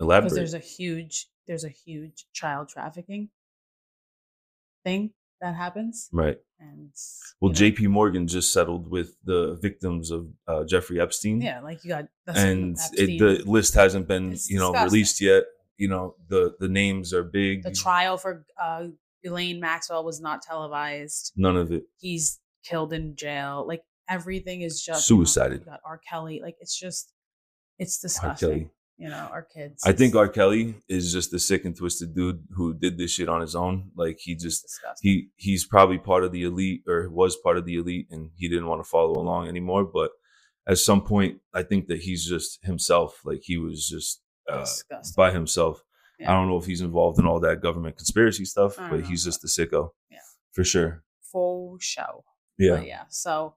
Elaborate. 0.00 0.30
Because 0.32 0.36
there's 0.36 0.54
a 0.54 0.58
huge 0.58 1.26
there's 1.46 1.64
a 1.64 1.68
huge 1.68 2.26
child 2.32 2.68
trafficking 2.68 3.28
thing 4.84 5.12
that 5.40 5.54
happens. 5.54 6.08
right. 6.12 6.38
And 6.58 6.90
well, 7.40 7.48
know, 7.50 7.54
J.P. 7.54 7.86
Morgan 7.86 8.26
just 8.28 8.52
settled 8.52 8.90
with 8.90 9.16
the 9.24 9.58
victims 9.62 10.10
of 10.10 10.28
uh, 10.46 10.64
Jeffrey 10.64 11.00
Epstein. 11.00 11.40
Yeah, 11.40 11.60
like 11.60 11.82
you 11.84 11.88
got 11.88 12.06
and 12.26 12.76
it, 12.92 13.18
the 13.18 13.42
list 13.50 13.72
hasn't 13.74 14.06
been 14.06 14.32
It's 14.32 14.50
you 14.50 14.58
know 14.58 14.72
disgusting. 14.72 14.92
released 14.92 15.20
yet 15.22 15.44
you 15.78 15.88
know 15.88 16.14
the 16.28 16.54
the 16.60 16.68
names 16.68 17.14
are 17.14 17.22
big 17.24 17.62
the 17.62 17.72
trial 17.72 18.18
for 18.18 18.44
uh 18.60 18.88
Ghislaine 19.22 19.58
Maxwell 19.60 20.04
was 20.04 20.20
not 20.20 20.42
televised. 20.42 21.32
none 21.36 21.56
of 21.56 21.72
it 21.72 21.84
He's 21.98 22.38
killed 22.62 22.92
in 22.92 23.16
jail. 23.16 23.64
Like 23.66 23.82
everything 24.10 24.62
is 24.62 24.82
just 24.82 25.08
know, 25.10 25.16
Suicided. 25.16 25.64
got 25.64 25.80
R. 25.84 26.00
Kelly. 26.08 26.40
Like 26.42 26.56
it's 26.60 26.78
just 26.78 27.12
it's 27.78 27.98
disgusting. 27.98 28.70
You 28.98 29.08
know, 29.08 29.28
our 29.32 29.46
kids. 29.54 29.82
I 29.86 29.92
think 29.92 30.14
R. 30.14 30.28
Kelly 30.28 30.74
is 30.86 31.10
just 31.10 31.32
a 31.32 31.38
sick 31.38 31.64
and 31.64 31.74
twisted 31.74 32.14
dude 32.14 32.44
who 32.54 32.74
did 32.74 32.98
this 32.98 33.12
shit 33.12 33.30
on 33.30 33.40
his 33.40 33.54
own. 33.54 33.90
Like 33.96 34.18
he 34.20 34.34
just 34.34 34.62
disgusting. 34.62 35.10
he 35.10 35.28
he's 35.36 35.64
probably 35.64 35.96
part 35.96 36.22
of 36.22 36.32
the 36.32 36.42
elite 36.42 36.82
or 36.86 37.08
was 37.08 37.34
part 37.36 37.56
of 37.56 37.64
the 37.64 37.76
elite 37.76 38.08
and 38.10 38.30
he 38.36 38.46
didn't 38.46 38.66
want 38.66 38.84
to 38.84 38.88
follow 38.88 39.18
along 39.18 39.48
anymore. 39.48 39.84
But 39.84 40.10
at 40.68 40.76
some 40.76 41.00
point, 41.00 41.38
I 41.54 41.62
think 41.62 41.86
that 41.86 42.00
he's 42.00 42.26
just 42.26 42.62
himself. 42.62 43.22
Like 43.24 43.40
he 43.42 43.56
was 43.56 43.88
just 43.88 44.20
uh, 44.50 44.66
by 45.16 45.30
himself. 45.30 45.82
Yeah. 46.18 46.30
I 46.30 46.34
don't 46.34 46.48
know 46.48 46.58
if 46.58 46.66
he's 46.66 46.82
involved 46.82 47.18
in 47.18 47.26
all 47.26 47.40
that 47.40 47.62
government 47.62 47.96
conspiracy 47.96 48.44
stuff, 48.44 48.76
but 48.76 48.90
don't 48.90 49.06
he's 49.06 49.24
just 49.24 49.42
a 49.44 49.46
sicko. 49.46 49.90
Yeah. 50.10 50.18
For 50.52 50.62
sure. 50.64 51.02
Full 51.32 51.78
show. 51.80 52.24
Yeah. 52.58 52.76
But 52.76 52.86
yeah. 52.86 53.04
So 53.08 53.54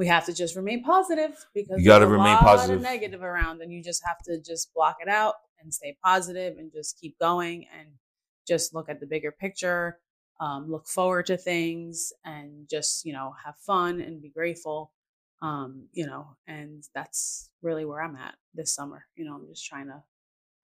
we 0.00 0.06
have 0.06 0.24
to 0.24 0.32
just 0.32 0.56
remain 0.56 0.82
positive 0.82 1.36
because 1.52 1.78
You 1.78 1.84
gotta 1.84 2.06
a 2.06 2.08
remain 2.08 2.38
lot. 2.42 2.70
Of 2.70 2.80
negative 2.80 3.22
around, 3.22 3.60
and 3.60 3.70
you 3.70 3.82
just 3.82 4.02
have 4.06 4.16
to 4.24 4.40
just 4.40 4.72
block 4.72 4.96
it 4.98 5.08
out 5.10 5.34
and 5.60 5.74
stay 5.74 5.98
positive 6.02 6.56
and 6.56 6.72
just 6.72 6.98
keep 6.98 7.18
going 7.18 7.66
and 7.78 7.86
just 8.48 8.74
look 8.74 8.88
at 8.88 8.98
the 8.98 9.06
bigger 9.06 9.30
picture. 9.30 9.98
Um, 10.40 10.70
look 10.70 10.86
forward 10.86 11.26
to 11.26 11.36
things 11.36 12.14
and 12.24 12.66
just 12.66 13.04
you 13.04 13.12
know 13.12 13.34
have 13.44 13.56
fun 13.58 14.00
and 14.00 14.22
be 14.22 14.30
grateful. 14.30 14.90
Um, 15.42 15.88
you 15.92 16.06
know, 16.06 16.28
and 16.46 16.82
that's 16.94 17.50
really 17.60 17.84
where 17.84 18.00
I'm 18.00 18.16
at 18.16 18.36
this 18.54 18.74
summer. 18.74 19.04
You 19.16 19.26
know, 19.26 19.34
I'm 19.34 19.46
just 19.48 19.66
trying 19.66 19.88
to 19.88 20.02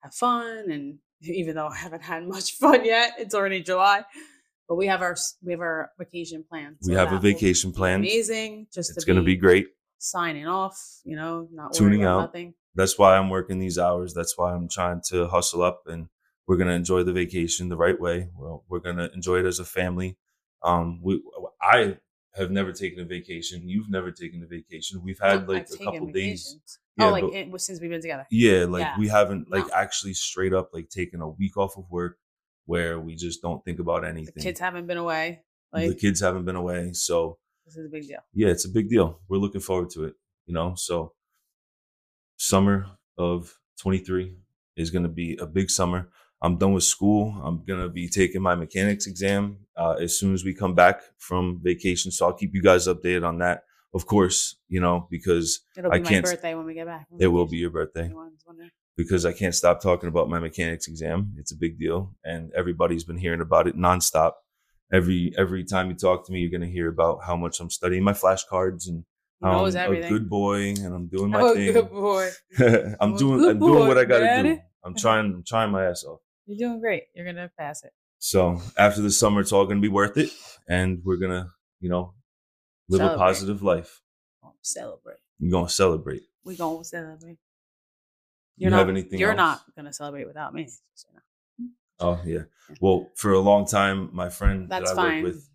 have 0.01 0.15
fun 0.15 0.71
and 0.71 0.97
even 1.21 1.55
though 1.55 1.67
I 1.67 1.75
haven't 1.75 2.01
had 2.01 2.27
much 2.27 2.53
fun 2.53 2.85
yet, 2.85 3.13
it's 3.19 3.35
already 3.35 3.61
July. 3.61 4.03
But 4.67 4.75
we 4.75 4.87
have 4.87 5.01
our 5.01 5.15
we 5.43 5.51
have 5.53 5.61
our 5.61 5.91
vacation 5.97 6.43
planned. 6.47 6.77
We 6.85 6.93
have 6.93 7.11
a 7.13 7.19
vacation 7.19 7.71
plan. 7.71 7.99
Amazing. 7.99 8.67
Just 8.73 8.91
It's 8.95 9.05
going 9.05 9.17
to 9.17 9.23
be 9.23 9.35
great. 9.35 9.67
signing 9.99 10.47
off. 10.47 10.77
You 11.05 11.15
know, 11.15 11.47
not 11.51 11.73
Tuning 11.73 12.03
out. 12.03 12.19
nothing. 12.19 12.53
That's 12.75 12.97
why 12.99 13.17
I'm 13.17 13.29
working 13.29 13.59
these 13.59 13.79
hours. 13.79 14.13
That's 14.13 14.37
why 14.37 14.53
I'm 14.53 14.67
trying 14.69 15.01
to 15.09 15.27
hustle 15.27 15.63
up 15.63 15.83
and 15.87 16.07
we're 16.47 16.57
going 16.57 16.67
to 16.67 16.73
enjoy 16.75 17.03
the 17.03 17.13
vacation 17.13 17.69
the 17.69 17.77
right 17.77 17.99
way. 17.99 18.29
Well, 18.37 18.63
we're 18.69 18.79
going 18.79 18.97
to 18.97 19.11
enjoy 19.13 19.39
it 19.39 19.45
as 19.45 19.59
a 19.59 19.65
family. 19.65 20.17
Um, 20.63 21.01
we, 21.03 21.21
I 21.61 21.97
have 22.35 22.51
never 22.51 22.71
taken 22.71 22.99
a 22.99 23.05
vacation. 23.05 23.67
You've 23.67 23.89
never 23.89 24.11
taken 24.11 24.43
a 24.43 24.47
vacation. 24.47 25.01
We've 25.03 25.19
had 25.19 25.47
like 25.49 25.67
I've 25.73 25.81
a 25.81 25.83
couple 25.83 26.07
days. 26.11 26.57
Yeah, 26.97 27.07
oh, 27.07 27.11
like 27.11 27.23
but- 27.23 27.33
it, 27.33 27.61
since 27.61 27.81
we've 27.81 27.89
been 27.89 28.01
together. 28.01 28.25
Yeah, 28.29 28.65
like 28.65 28.81
Yeah. 28.81 28.99
we 28.99 29.07
haven't 29.07 29.49
like 29.49 29.67
No. 29.67 29.73
actually 29.73 30.13
straight 30.13 30.53
up 30.53 30.69
like 30.73 30.89
taken 30.89 31.21
a 31.21 31.27
week 31.29 31.57
off 31.57 31.77
of 31.77 31.85
work 31.89 32.17
where 32.67 32.99
we 32.99 33.15
just 33.15 33.41
don't 33.41 33.63
think 33.65 33.79
about 33.79 34.05
anything. 34.05 34.33
The 34.35 34.43
kids 34.43 34.59
haven't 34.59 34.85
been 34.85 34.97
away. 34.97 35.41
the 35.73 35.95
kids 35.95 36.19
haven't 36.21 36.45
been 36.45 36.55
away, 36.55 36.93
so 36.93 37.39
this 37.65 37.75
is 37.77 37.85
a 37.87 37.89
big 37.89 38.07
deal. 38.07 38.19
yeah, 38.33 38.49
it's 38.49 38.65
a 38.65 38.69
big 38.69 38.87
deal. 38.89 39.19
We're 39.27 39.37
looking 39.45 39.61
forward 39.61 39.89
to 39.95 40.03
it, 40.05 40.13
you 40.45 40.53
know. 40.53 40.75
So 40.75 41.13
summer 42.37 42.85
of 43.17 43.57
23 43.81 44.35
is 44.75 44.89
going 44.91 45.03
to 45.03 45.09
be 45.09 45.35
a 45.37 45.45
big 45.47 45.69
summer. 45.69 46.09
I'm 46.41 46.57
done 46.57 46.73
with 46.73 46.83
school. 46.83 47.35
I'm 47.43 47.63
going 47.65 47.81
to 47.81 47.89
be 47.89 48.07
taking 48.07 48.41
my 48.43 48.53
mechanics 48.55 49.07
exam 49.07 49.57
uh, 49.75 49.95
as 49.99 50.19
soon 50.19 50.33
as 50.35 50.43
we 50.45 50.53
come 50.53 50.75
back 50.75 51.01
from 51.17 51.59
vacation. 51.63 52.11
So 52.11 52.27
I'll 52.27 52.33
keep 52.33 52.53
you 52.53 52.61
guys 52.61 52.87
updated 52.87 53.25
on 53.27 53.39
that. 53.39 53.63
Of 53.93 54.05
course, 54.05 54.57
you 54.67 54.79
know, 54.79 55.07
because 55.09 55.61
It'll 55.75 55.91
I 55.91 55.97
be 55.97 56.03
my 56.03 56.09
can't- 56.09 56.25
birthday 56.25 56.53
when 56.53 56.65
we 56.65 56.73
get 56.75 56.85
back. 56.85 57.07
it 57.19 57.27
will 57.27 57.47
be 57.47 57.57
your 57.57 57.71
birthday. 57.71 58.11
Because 58.97 59.25
I 59.25 59.31
can't 59.31 59.55
stop 59.55 59.81
talking 59.81 60.09
about 60.09 60.27
my 60.27 60.39
mechanics 60.39 60.87
exam. 60.87 61.33
It's 61.37 61.51
a 61.51 61.55
big 61.55 61.79
deal, 61.79 62.15
and 62.25 62.51
everybody's 62.53 63.03
been 63.03 63.17
hearing 63.17 63.41
about 63.41 63.67
it 63.67 63.77
nonstop. 63.77 64.33
Every 64.91 65.33
every 65.37 65.63
time 65.63 65.89
you 65.89 65.95
talk 65.95 66.25
to 66.25 66.33
me, 66.33 66.39
you're 66.39 66.51
gonna 66.51 66.71
hear 66.71 66.89
about 66.89 67.19
how 67.23 67.35
much 67.35 67.59
I'm 67.59 67.69
studying 67.69 68.03
my 68.03 68.13
flashcards 68.13 68.87
and 68.87 69.05
how 69.41 69.65
I'm 69.65 69.75
everything. 69.75 70.05
a 70.05 70.09
good 70.09 70.29
boy 70.29 70.69
and 70.69 70.93
I'm 70.95 71.07
doing 71.07 71.29
my 71.29 71.41
oh, 71.41 71.53
thing. 71.53 71.73
good 71.73 71.91
boy. 71.91 72.29
I'm 72.59 72.65
oh, 72.65 72.95
I'm 73.01 73.15
doing 73.17 73.45
I'm 73.45 73.59
doing 73.59 73.87
what 73.87 73.97
I 73.97 74.05
gotta 74.05 74.25
Daddy. 74.25 74.55
do. 74.55 74.61
I'm 74.83 74.95
trying 74.95 75.25
I'm 75.25 75.43
trying 75.45 75.71
my 75.71 75.85
ass 75.85 76.03
off. 76.03 76.21
You're 76.45 76.69
doing 76.69 76.79
great. 76.79 77.03
You're 77.13 77.25
gonna 77.25 77.51
pass 77.59 77.83
it. 77.83 77.91
So 78.19 78.61
after 78.77 79.01
the 79.01 79.11
summer, 79.11 79.41
it's 79.41 79.51
all 79.51 79.65
gonna 79.65 79.81
be 79.81 79.89
worth 79.89 80.17
it, 80.17 80.31
and 80.67 81.01
we're 81.03 81.17
gonna 81.17 81.49
you 81.81 81.89
know 81.89 82.13
live 82.89 83.01
a 83.01 83.17
positive 83.17 83.61
life. 83.61 84.01
Gonna 84.41 84.55
celebrate. 84.61 85.17
We're 85.39 85.51
gonna 85.51 85.69
celebrate. 85.69 86.23
We're 86.43 86.57
gonna 86.57 86.83
celebrate. 86.83 87.37
You 88.57 88.69
You're 88.69 88.77
have 88.77 88.87
not. 88.87 88.91
anything 88.97 89.19
You're 89.19 89.29
else? 89.31 89.37
not 89.37 89.61
gonna 89.75 89.93
celebrate 89.93 90.25
without 90.27 90.53
me. 90.53 90.67
so. 90.95 91.07
Oh 91.99 92.21
yeah. 92.25 92.43
Well, 92.81 93.09
for 93.15 93.31
a 93.33 93.39
long 93.39 93.65
time, 93.65 94.09
my 94.13 94.29
friend 94.29 94.69
That's 94.69 94.91
that 94.91 94.99
I 94.99 95.03
fine. 95.03 95.23
work 95.23 95.33
with, 95.33 95.49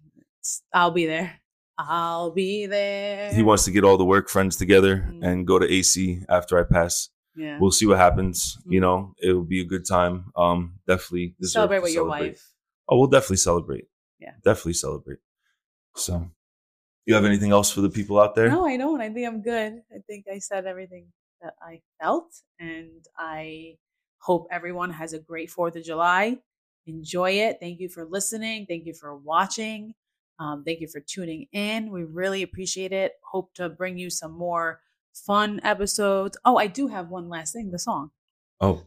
I'll 0.72 0.90
be 0.90 1.06
there. 1.06 1.40
I'll 1.78 2.30
be 2.30 2.66
there. 2.66 3.32
he 3.32 3.42
wants 3.42 3.64
to 3.64 3.70
get 3.70 3.82
all 3.84 3.96
the 3.96 4.04
work 4.04 4.28
friends 4.28 4.56
together 4.56 5.08
Mm. 5.08 5.24
and 5.26 5.46
go 5.46 5.58
to 5.58 5.66
AC 5.72 6.22
after 6.28 6.58
I 6.58 6.64
pass. 6.64 7.08
Yeah. 7.34 7.58
We'll 7.58 7.70
see 7.70 7.86
what 7.86 7.98
happens. 7.98 8.58
You 8.66 8.78
Mm. 8.78 8.82
know, 8.82 9.14
it 9.18 9.32
will 9.32 9.44
be 9.44 9.60
a 9.60 9.64
good 9.64 9.86
time. 9.86 10.32
Um, 10.36 10.78
definitely 10.86 11.34
celebrate 11.42 11.82
with 11.82 11.94
your 11.94 12.04
wife. 12.06 12.52
Oh, 12.88 12.98
we'll 12.98 13.08
definitely 13.08 13.38
celebrate. 13.38 13.86
Yeah. 14.20 14.34
definitely 14.44 14.74
celebrate. 14.74 15.18
So, 15.96 16.30
you 17.06 17.14
have 17.14 17.24
anything 17.24 17.50
else 17.50 17.70
for 17.72 17.80
the 17.80 17.90
people 17.90 18.20
out 18.20 18.34
there? 18.36 18.48
No, 18.48 18.64
I 18.66 18.76
don't. 18.76 19.00
I 19.00 19.10
think 19.10 19.26
I'm 19.26 19.42
good. 19.42 19.82
I 19.92 19.98
think 20.06 20.26
I 20.32 20.38
said 20.38 20.66
everything 20.66 21.06
that 21.42 21.54
I 21.60 21.80
felt, 22.00 22.32
and 22.58 23.04
I 23.16 23.76
hope 24.18 24.46
everyone 24.50 24.90
has 24.90 25.12
a 25.12 25.18
great 25.18 25.50
Fourth 25.50 25.76
of 25.76 25.84
July. 25.84 26.38
Enjoy 26.86 27.30
it. 27.32 27.58
Thank 27.60 27.80
you 27.80 27.88
for 27.88 28.04
listening. 28.04 28.66
Thank 28.66 28.86
you 28.86 28.94
for 28.94 29.16
watching. 29.16 29.94
Um, 30.38 30.64
thank 30.64 30.80
you 30.80 30.88
for 30.88 31.00
tuning 31.00 31.46
in. 31.52 31.90
We 31.90 32.04
really 32.04 32.42
appreciate 32.42 32.92
it. 32.92 33.12
Hope 33.30 33.54
to 33.54 33.68
bring 33.68 33.98
you 33.98 34.10
some 34.10 34.32
more 34.32 34.80
fun 35.12 35.60
episodes. 35.62 36.36
Oh, 36.44 36.56
I 36.56 36.66
do 36.66 36.88
have 36.88 37.08
one 37.08 37.28
last 37.28 37.52
thing. 37.52 37.70
The 37.70 37.78
song. 37.78 38.10
Oh, 38.60 38.82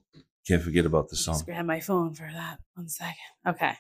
can't 0.48 0.62
forget 0.62 0.86
about 0.86 1.10
the 1.10 1.16
song. 1.16 1.36
Just 1.36 1.46
grab 1.46 1.66
my 1.66 1.80
phone 1.80 2.14
for 2.14 2.30
that. 2.32 2.60
One 2.74 2.90
second. 2.90 3.16
Okay. 3.48 3.74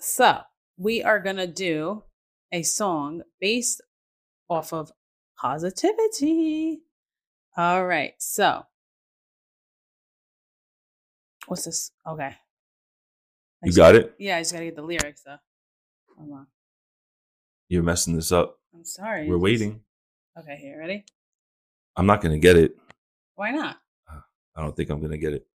So 0.00 0.40
we 0.76 1.02
are 1.02 1.20
gonna 1.20 1.46
do 1.46 2.02
a 2.52 2.62
song 2.62 3.22
based 3.40 3.80
off 4.48 4.72
of 4.72 4.92
positivity. 5.40 6.80
All 7.56 7.86
right. 7.86 8.12
So 8.18 8.66
what's 11.46 11.64
this? 11.64 11.90
Okay. 12.06 12.34
You 13.62 13.72
got 13.72 13.94
it. 13.94 14.14
Yeah, 14.18 14.36
I 14.36 14.40
just 14.40 14.52
gotta 14.52 14.66
get 14.66 14.76
the 14.76 14.82
lyrics 14.82 15.22
though. 15.24 15.38
Hold 16.16 16.32
on. 16.32 16.46
You're 17.68 17.82
messing 17.82 18.14
this 18.14 18.30
up. 18.30 18.58
I'm 18.74 18.84
sorry. 18.84 19.28
We're 19.28 19.38
waiting. 19.38 19.80
Okay, 20.38 20.56
here, 20.56 20.78
ready? 20.78 21.04
I'm 21.96 22.06
not 22.06 22.20
gonna 22.20 22.38
get 22.38 22.56
it. 22.56 22.76
Why 23.34 23.50
not? 23.50 23.78
Uh, 24.10 24.20
I 24.54 24.62
don't 24.62 24.76
think 24.76 24.90
I'm 24.90 25.00
gonna 25.00 25.16
get 25.16 25.32
it. 25.32 25.46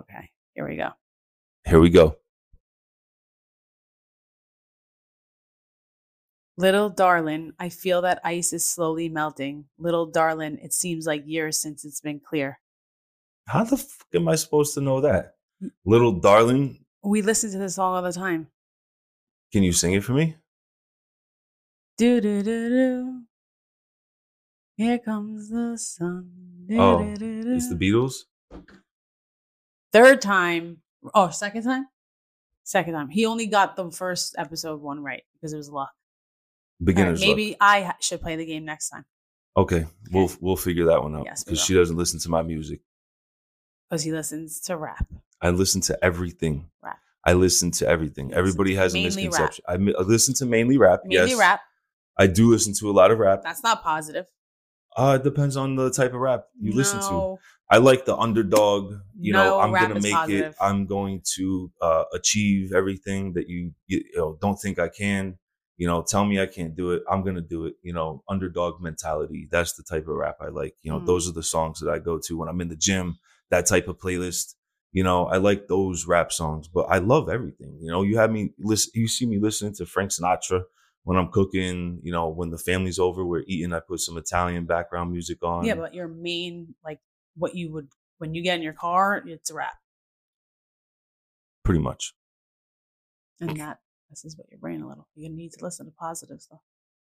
Okay, 0.00 0.30
here 0.54 0.68
we 0.68 0.76
go. 0.76 0.90
Here 1.64 1.80
we 1.80 1.88
go. 1.90 2.16
Little 6.58 6.88
darling, 6.88 7.52
I 7.58 7.68
feel 7.68 8.00
that 8.02 8.20
ice 8.24 8.52
is 8.52 8.66
slowly 8.68 9.08
melting. 9.10 9.66
Little 9.78 10.06
darling, 10.06 10.58
it 10.62 10.72
seems 10.72 11.06
like 11.06 11.22
years 11.26 11.60
since 11.60 11.84
it's 11.84 12.00
been 12.00 12.18
clear. 12.20 12.60
How 13.46 13.64
the 13.64 13.76
fuck 13.76 14.06
am 14.14 14.28
I 14.28 14.36
supposed 14.36 14.72
to 14.74 14.80
know 14.80 15.00
that? 15.02 15.34
Little 15.84 16.12
darling, 16.12 16.84
We 17.02 17.22
listen 17.22 17.50
to 17.52 17.58
this 17.58 17.74
song 17.76 17.94
all 17.94 18.02
the 18.02 18.12
time. 18.12 18.48
can 19.52 19.62
you 19.62 19.72
sing 19.72 19.92
it 19.92 20.02
for 20.04 20.12
me? 20.12 20.36
Do 21.98 22.20
do 22.20 22.42
do 22.42 22.68
do. 22.68 23.22
Here 24.76 24.98
comes 24.98 25.48
the 25.48 25.78
sun. 25.78 26.30
Oh. 26.72 27.00
It's 27.18 27.68
the 27.70 27.74
Beatles. 27.76 28.24
third 29.92 30.20
time. 30.20 30.78
Oh, 31.14 31.30
second 31.30 31.62
time. 31.62 31.86
Second 32.64 32.92
time. 32.94 33.08
He 33.08 33.24
only 33.24 33.46
got 33.46 33.76
the 33.76 33.90
first 33.90 34.34
episode 34.36 34.80
one 34.82 35.02
right 35.02 35.22
because 35.34 35.52
it 35.54 35.56
was 35.56 35.70
luck. 35.70 35.92
All 36.78 36.84
right, 36.84 36.94
Beginner's 36.94 37.20
luck. 37.20 37.28
maybe 37.36 37.56
I 37.60 37.94
should 38.00 38.20
play 38.20 38.36
the 38.36 38.46
game 38.46 38.64
next 38.64 38.90
time 38.90 39.04
Okay, 39.56 39.86
we'll 40.12 40.30
we'll 40.40 40.56
figure 40.56 40.84
that 40.86 41.02
one 41.02 41.16
out 41.16 41.24
Yes, 41.24 41.42
because 41.42 41.60
she 41.64 41.74
doesn't 41.74 41.96
listen 41.96 42.20
to 42.20 42.28
my 42.28 42.42
music. 42.42 42.80
because 43.88 44.02
he 44.02 44.12
listens 44.12 44.60
to 44.60 44.76
rap. 44.76 45.06
I 45.40 45.50
listen 45.50 45.80
to 45.82 45.98
everything. 46.04 46.68
Rap. 46.82 46.98
I 47.24 47.32
listen 47.32 47.70
to 47.72 47.88
everything. 47.88 48.28
Listen 48.28 48.38
Everybody 48.38 48.74
has 48.74 48.94
a 48.94 49.02
misconception. 49.02 49.64
I, 49.66 49.78
mi- 49.78 49.94
I 49.98 50.02
listen 50.02 50.34
to 50.34 50.46
mainly 50.46 50.76
rap. 50.76 51.00
Mainly 51.04 51.30
yes, 51.30 51.38
rap. 51.38 51.60
I 52.18 52.26
do 52.26 52.50
listen 52.50 52.74
to 52.74 52.90
a 52.90 52.92
lot 52.92 53.10
of 53.10 53.18
rap. 53.18 53.42
That's 53.42 53.62
not 53.62 53.82
positive. 53.82 54.26
Uh, 54.96 55.18
it 55.20 55.24
depends 55.24 55.56
on 55.56 55.76
the 55.76 55.90
type 55.90 56.14
of 56.14 56.20
rap 56.20 56.44
you 56.60 56.72
listen 56.72 57.00
to. 57.00 57.36
I 57.70 57.78
like 57.78 58.04
the 58.04 58.16
underdog. 58.16 58.94
You 59.18 59.32
know, 59.32 59.58
I'm 59.58 59.72
gonna 59.72 60.00
make 60.00 60.12
positive. 60.12 60.52
it. 60.52 60.56
I'm 60.60 60.86
going 60.86 61.22
to 61.36 61.70
uh, 61.80 62.04
achieve 62.14 62.72
everything 62.72 63.32
that 63.34 63.48
you, 63.48 63.72
you 63.86 64.04
you 64.12 64.18
know 64.18 64.38
don't 64.40 64.56
think 64.56 64.78
I 64.78 64.88
can. 64.88 65.38
You 65.76 65.86
know, 65.86 66.02
tell 66.02 66.24
me 66.24 66.40
I 66.40 66.46
can't 66.46 66.74
do 66.74 66.92
it. 66.92 67.02
I'm 67.10 67.22
gonna 67.22 67.40
do 67.42 67.66
it. 67.66 67.74
You 67.82 67.92
know, 67.92 68.22
underdog 68.28 68.80
mentality. 68.80 69.46
That's 69.50 69.74
the 69.74 69.82
type 69.82 70.08
of 70.08 70.14
rap 70.16 70.36
I 70.40 70.48
like. 70.48 70.74
You 70.82 70.90
know, 70.92 71.00
Mm. 71.00 71.06
those 71.06 71.28
are 71.28 71.32
the 71.32 71.42
songs 71.42 71.80
that 71.80 71.90
I 71.90 71.98
go 71.98 72.18
to 72.26 72.38
when 72.38 72.48
I'm 72.48 72.60
in 72.60 72.68
the 72.68 72.76
gym. 72.76 73.18
That 73.50 73.66
type 73.66 73.86
of 73.88 73.98
playlist. 73.98 74.54
You 74.92 75.04
know, 75.04 75.26
I 75.26 75.36
like 75.36 75.68
those 75.68 76.06
rap 76.06 76.32
songs, 76.32 76.68
but 76.68 76.84
I 76.84 76.98
love 76.98 77.28
everything. 77.28 77.76
You 77.82 77.90
know, 77.90 78.02
you 78.02 78.16
have 78.16 78.30
me 78.32 78.54
listen. 78.58 78.92
You 78.94 79.06
see 79.08 79.26
me 79.26 79.38
listening 79.38 79.74
to 79.74 79.84
Frank 79.86 80.10
Sinatra 80.12 80.62
when 81.04 81.18
I'm 81.18 81.30
cooking. 81.30 82.00
You 82.02 82.12
know, 82.12 82.28
when 82.30 82.48
the 82.50 82.56
family's 82.58 82.98
over, 82.98 83.24
we're 83.26 83.44
eating. 83.46 83.74
I 83.74 83.80
put 83.80 84.00
some 84.00 84.16
Italian 84.16 84.64
background 84.64 85.12
music 85.12 85.42
on. 85.42 85.64
Yeah, 85.66 85.74
but 85.74 85.92
your 85.92 86.08
main 86.08 86.74
like 86.82 87.00
what 87.36 87.54
you 87.54 87.70
would 87.72 87.88
when 88.18 88.32
you 88.34 88.42
get 88.42 88.56
in 88.56 88.62
your 88.62 88.72
car, 88.72 89.22
it's 89.26 89.50
rap, 89.52 89.74
pretty 91.64 91.80
much. 91.80 92.14
and 93.40 93.60
that 93.60 93.80
messes 94.10 94.36
with 94.36 94.46
your 94.50 94.58
brain 94.58 94.82
a 94.82 94.88
little. 94.88 95.08
You 95.14 95.28
need 95.30 95.52
to 95.52 95.64
listen 95.64 95.86
to 95.86 95.92
positive 95.92 96.40
stuff. 96.40 96.60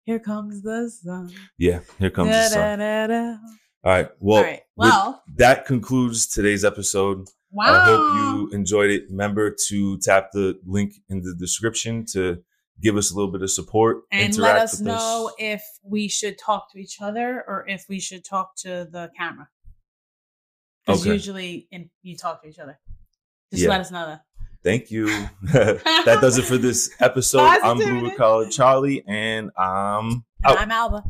Here 0.05 0.19
comes 0.19 0.61
the 0.61 0.89
sun. 0.89 1.31
Yeah, 1.57 1.79
here 1.99 2.09
comes 2.09 2.29
the 2.31 2.43
sun. 2.49 2.79
Da-da-da-da. 2.79 3.37
All 3.85 3.91
right. 3.91 4.09
Well, 4.19 4.37
All 4.37 4.43
right. 4.43 4.61
Well, 4.75 5.23
that 5.37 5.65
concludes 5.65 6.27
today's 6.27 6.63
episode. 6.65 7.27
wow. 7.51 7.73
I 7.73 7.85
hope 7.85 8.15
you 8.15 8.57
enjoyed 8.57 8.89
it. 8.91 9.03
Remember 9.09 9.55
to 9.69 9.97
tap 9.99 10.29
the 10.33 10.59
link 10.65 10.93
in 11.09 11.21
the 11.21 11.35
description 11.37 12.05
to 12.13 12.41
give 12.81 12.97
us 12.97 13.11
a 13.11 13.15
little 13.15 13.31
bit 13.31 13.41
of 13.41 13.51
support. 13.51 14.03
and 14.11 14.35
let 14.37 14.57
us 14.57 14.79
know 14.79 15.31
if 15.37 15.61
we 15.83 16.07
should 16.07 16.37
talk 16.37 16.71
to 16.71 16.79
each 16.79 16.97
other 17.01 17.43
or 17.47 17.65
if 17.67 17.85
we 17.87 17.99
should 17.99 18.25
talk 18.25 18.55
to 18.57 18.87
the 18.91 19.09
camera. 19.17 19.47
Because 20.85 21.01
Okay. 21.01 21.13
usually 21.13 21.67
in, 21.71 21.89
you 22.01 22.17
talk 22.17 22.41
to 22.43 22.49
each 22.49 22.59
other. 22.59 22.77
Just 23.51 23.63
Yeah. 23.63 23.69
let 23.69 23.81
us 23.81 23.91
know 23.91 24.05
that. 24.07 24.21
Thank 24.63 24.91
you. 24.91 25.07
that 25.43 26.19
does 26.21 26.37
it 26.37 26.45
for 26.45 26.57
this 26.57 26.89
episode. 26.99 27.41
I'm 27.41 27.77
Blue 27.77 28.03
with 28.03 28.17
Collar 28.17 28.49
Charlie, 28.49 29.03
and 29.05 29.51
I'm 29.57 30.09
And 30.09 30.23
out. 30.45 30.59
I'm 30.59 30.71
Alba. 30.71 31.03